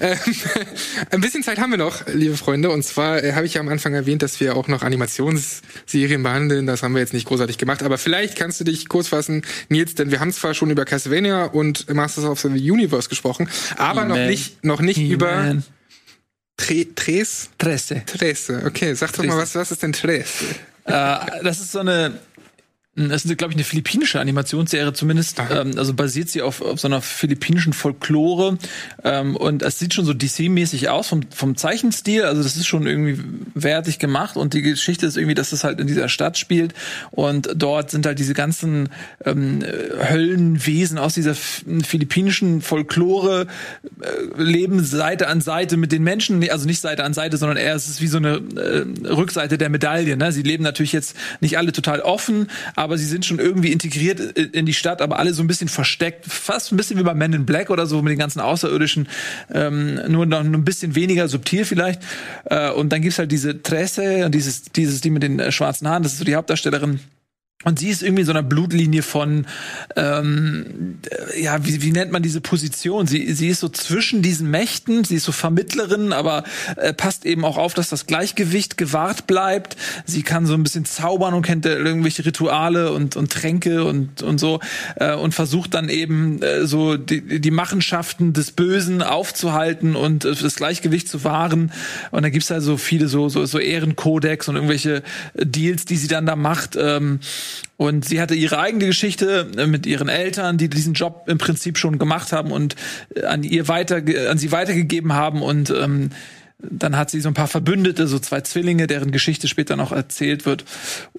[0.00, 0.18] Ähm,
[1.10, 2.70] ein bisschen Zeit haben wir noch, liebe Freunde.
[2.70, 6.66] Und zwar äh, habe ich ja am Anfang erwähnt, dass wir auch noch Animationsserien behandeln.
[6.66, 7.82] Das haben wir jetzt nicht großartig gemacht.
[7.82, 11.46] Aber vielleicht kannst du dich kurz fassen, Nils, denn wir haben zwar schon über Castlevania
[11.46, 15.56] und Masters of the Universe gesprochen, aber noch nicht, noch nicht über.
[16.56, 17.48] Tre Tres?
[17.56, 18.02] Tresse.
[18.04, 18.62] Trese.
[18.66, 20.44] Okay, sag doch mal, was, was ist denn Tres?
[20.84, 20.92] Äh,
[21.42, 22.18] das ist so eine
[23.08, 25.38] Das ist, glaube ich, eine philippinische Animationsserie, zumindest.
[25.50, 28.58] Ähm, also basiert sie auf, auf so einer philippinischen Folklore.
[29.04, 32.24] Ähm, und es sieht schon so DC-mäßig aus vom, vom Zeichenstil.
[32.24, 33.22] Also das ist schon irgendwie
[33.54, 34.36] wertig gemacht.
[34.36, 36.74] Und die Geschichte ist irgendwie, dass es halt in dieser Stadt spielt.
[37.10, 38.90] Und dort sind halt diese ganzen
[39.24, 39.64] ähm,
[40.08, 43.46] Höllenwesen aus dieser philippinischen Folklore
[44.00, 46.48] äh, leben Seite an Seite mit den Menschen.
[46.50, 49.68] Also nicht Seite an Seite, sondern eher es ist wie so eine äh, Rückseite der
[49.68, 50.16] Medaille.
[50.16, 50.32] Ne?
[50.32, 54.66] Sie leben natürlich jetzt nicht alle total offen, aber sie sind schon irgendwie integriert in
[54.66, 57.46] die Stadt, aber alle so ein bisschen versteckt, fast ein bisschen wie bei Men in
[57.46, 59.08] Black oder so mit den ganzen Außerirdischen,
[59.52, 62.02] ähm, nur noch ein bisschen weniger subtil vielleicht.
[62.44, 65.88] Äh, und dann gibt's halt diese Tresse und dieses, dieses, die mit den äh, schwarzen
[65.88, 67.00] Haaren, das ist so die Hauptdarstellerin
[67.62, 69.46] und sie ist irgendwie so einer Blutlinie von,
[69.94, 70.98] ähm,
[71.38, 73.06] ja, wie, wie nennt man diese Position?
[73.06, 76.44] Sie, sie ist so zwischen diesen Mächten, sie ist so Vermittlerin, aber
[76.76, 79.76] äh, passt eben auch auf, dass das Gleichgewicht gewahrt bleibt.
[80.06, 84.22] Sie kann so ein bisschen zaubern und kennt äh, irgendwelche Rituale und, und Tränke und,
[84.22, 84.60] und so
[84.96, 90.34] äh, und versucht dann eben äh, so die, die Machenschaften des Bösen aufzuhalten und äh,
[90.34, 91.72] das Gleichgewicht zu wahren.
[92.10, 95.02] Und da gibt's halt so viele so, so, so Ehrenkodex und irgendwelche
[95.34, 96.78] Deals, die sie dann da macht.
[96.80, 97.20] Ähm,
[97.76, 101.78] und sie hatte ihre eigene Geschichte äh, mit ihren Eltern, die diesen Job im Prinzip
[101.78, 102.76] schon gemacht haben und
[103.14, 106.10] äh, an ihr weiter, an sie weitergegeben haben und ähm,
[106.62, 110.46] dann hat sie so ein paar Verbündete, so zwei Zwillinge, deren Geschichte später noch erzählt
[110.46, 110.64] wird.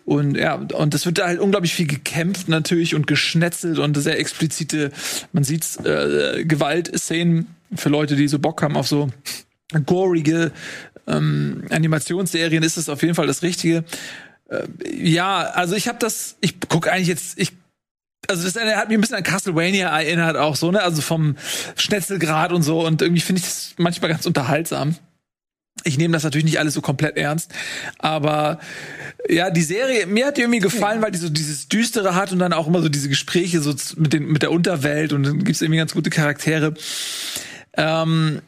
[0.05, 4.19] Und ja, und es wird da halt unglaublich viel gekämpft natürlich und geschnetzelt und sehr
[4.19, 4.91] explizite,
[5.33, 9.09] man sieht's, äh, Gewaltszenen für Leute, die so Bock haben auf so
[9.85, 10.51] gorige
[11.07, 13.83] ähm, Animationsserien, ist es auf jeden Fall das Richtige.
[14.51, 17.53] Äh, ja, also ich habe das, ich gucke eigentlich jetzt, ich
[18.27, 20.81] also das hat mich ein bisschen an Castlevania erinnert auch so, ne?
[20.81, 21.35] Also vom
[21.75, 24.95] Schnetzelgrad und so und irgendwie finde ich das manchmal ganz unterhaltsam.
[25.83, 27.51] Ich nehme das natürlich nicht alles so komplett ernst,
[27.97, 28.59] aber
[29.27, 32.39] ja, die Serie mir hat die irgendwie gefallen, weil die so dieses düstere hat und
[32.39, 35.61] dann auch immer so diese Gespräche so mit den mit der Unterwelt und dann gibt's
[35.61, 36.75] irgendwie ganz gute Charaktere.
[37.75, 38.41] Ähm,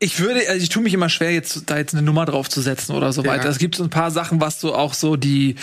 [0.00, 2.62] ich würde, also ich tue mich immer schwer, jetzt da jetzt eine Nummer drauf zu
[2.62, 3.30] setzen oder so ja.
[3.30, 3.48] weiter.
[3.48, 5.56] Es gibt so ein paar Sachen, was so auch so die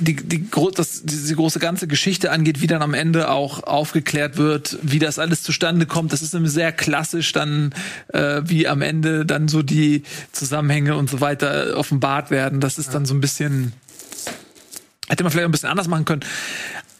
[0.00, 4.78] die, die, das, diese große ganze Geschichte angeht, wie dann am Ende auch aufgeklärt wird,
[4.82, 6.12] wie das alles zustande kommt.
[6.12, 7.72] Das ist nämlich sehr klassisch dann,
[8.08, 10.02] äh, wie am Ende dann so die
[10.32, 12.60] Zusammenhänge und so weiter offenbart werden.
[12.60, 13.72] Das ist dann so ein bisschen,
[15.08, 16.22] hätte man vielleicht ein bisschen anders machen können.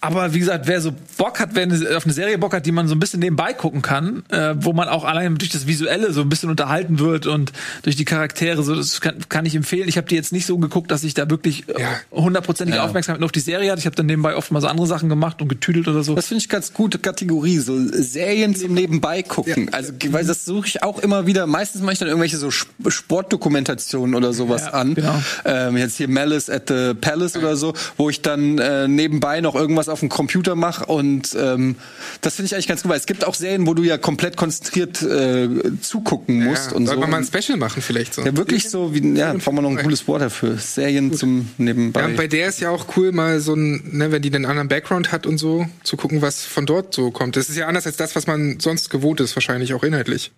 [0.03, 2.89] Aber wie gesagt, wer so Bock hat, wer auf eine Serie Bock hat, die man
[2.89, 6.23] so ein bisschen nebenbei gucken kann, äh, wo man auch allein durch das Visuelle so
[6.23, 9.89] ein bisschen unterhalten wird und durch die Charaktere, so das kann, kann ich empfehlen.
[9.89, 12.85] Ich habe die jetzt nicht so geguckt, dass ich da wirklich äh, hundertprozentige ja.
[12.85, 13.79] Aufmerksamkeit nur auf die Serie hatte.
[13.79, 16.17] Ich habe dann nebenbei oft mal so andere Sachen gemacht und getüdelt oder so.
[16.17, 19.67] Das finde ich ganz gute Kategorie, so Serien zum nebenbei gucken.
[19.67, 19.73] Ja.
[19.73, 21.47] Also weil das suche ich auch immer wieder.
[21.47, 24.97] Meistens mache ich dann irgendwelche so Sportdokumentationen oder sowas ja, an.
[24.97, 25.23] Genau.
[25.45, 29.55] Ähm, jetzt hier Malice at the Palace oder so, wo ich dann äh, nebenbei noch
[29.55, 31.77] irgendwas auf dem Computer mache und ähm,
[32.21, 34.37] das finde ich eigentlich ganz gut, weil es gibt auch Serien, wo du ja komplett
[34.37, 35.49] konzentriert äh,
[35.81, 37.01] zugucken musst ja, und soll so.
[37.01, 38.23] man mal ein Special machen vielleicht so.
[38.23, 40.59] Ja, wirklich so wie ja, brauchen wir noch ein cooles Wort dafür.
[40.59, 41.19] Serien gut.
[41.19, 42.01] zum nebenbei.
[42.01, 44.69] Ja, bei der ist ja auch cool mal so ein, ne, wenn die einen anderen
[44.69, 47.37] Background hat und so, zu gucken, was von dort so kommt.
[47.37, 50.33] Das ist ja anders als das, was man sonst gewohnt ist, wahrscheinlich auch inhaltlich.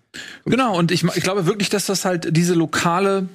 [0.44, 3.28] Genau, und ich, ich glaube wirklich, dass das halt diese lokale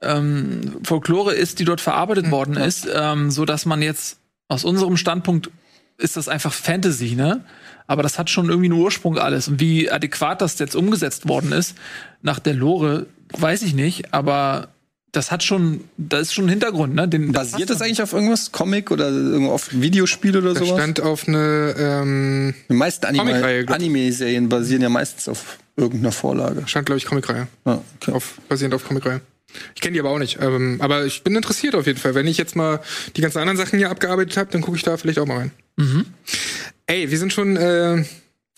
[0.00, 2.30] ähm, Folklore ist, die dort verarbeitet mhm.
[2.30, 4.17] worden ist, ähm, so dass man jetzt
[4.48, 5.50] aus unserem Standpunkt
[5.98, 7.44] ist das einfach Fantasy, ne?
[7.86, 9.48] Aber das hat schon irgendwie einen Ursprung alles.
[9.48, 11.74] Und wie adäquat das jetzt umgesetzt worden ist,
[12.22, 14.68] nach der Lore, weiß ich nicht, aber
[15.12, 17.08] das hat schon, da ist schon ein Hintergrund, ne?
[17.08, 18.52] Den, Basiert das, eigentlich auf irgendwas?
[18.52, 19.10] Comic oder
[19.48, 20.80] auf Videospiel oder das sowas?
[20.80, 26.62] stand auf eine ähm, Die meisten Anime-Serien Anime basieren ja meistens auf irgendeiner Vorlage.
[26.66, 27.48] Stand, glaube ich, Comicreihe.
[27.64, 28.12] Ah, okay.
[28.12, 29.20] auf, basierend auf Comicreihe.
[29.74, 30.38] Ich kenne die aber auch nicht.
[30.40, 32.14] Ähm, aber ich bin interessiert auf jeden Fall.
[32.14, 32.80] Wenn ich jetzt mal
[33.16, 35.50] die ganzen anderen Sachen hier abgearbeitet habe, dann gucke ich da vielleicht auch mal rein.
[35.76, 36.06] Mhm.
[36.86, 38.04] Ey, wir sind schon äh,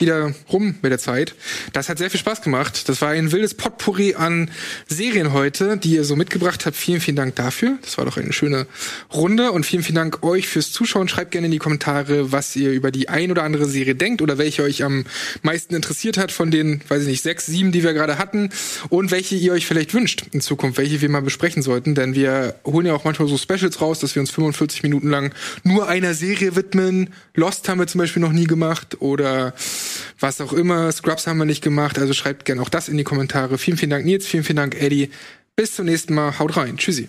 [0.00, 1.34] wieder rum mit der Zeit.
[1.72, 2.88] Das hat sehr viel Spaß gemacht.
[2.88, 4.50] Das war ein wildes Potpourri an
[4.88, 6.76] Serien heute, die ihr so mitgebracht habt.
[6.76, 7.78] Vielen, vielen Dank dafür.
[7.82, 8.66] Das war doch eine schöne
[9.12, 11.08] Runde und vielen, vielen Dank euch fürs Zuschauen.
[11.08, 14.38] Schreibt gerne in die Kommentare, was ihr über die ein oder andere Serie denkt oder
[14.38, 15.04] welche euch am
[15.42, 18.50] meisten interessiert hat von den, weiß ich nicht, sechs, sieben, die wir gerade hatten
[18.88, 22.56] und welche ihr euch vielleicht wünscht in Zukunft, welche wir mal besprechen sollten, denn wir
[22.64, 25.32] holen ja auch manchmal so Specials raus, dass wir uns 45 Minuten lang
[25.62, 27.10] nur einer Serie widmen.
[27.34, 29.54] Lost haben wir zum Beispiel noch nie gemacht oder
[30.18, 30.90] was auch immer.
[30.92, 33.58] Scrubs haben wir nicht gemacht, also schreibt gerne auch das in die Kommentare.
[33.58, 35.10] Vielen, vielen Dank Nils, vielen, vielen Dank Eddie.
[35.56, 36.38] Bis zum nächsten Mal.
[36.38, 36.76] Haut rein.
[36.76, 37.08] Tschüssi.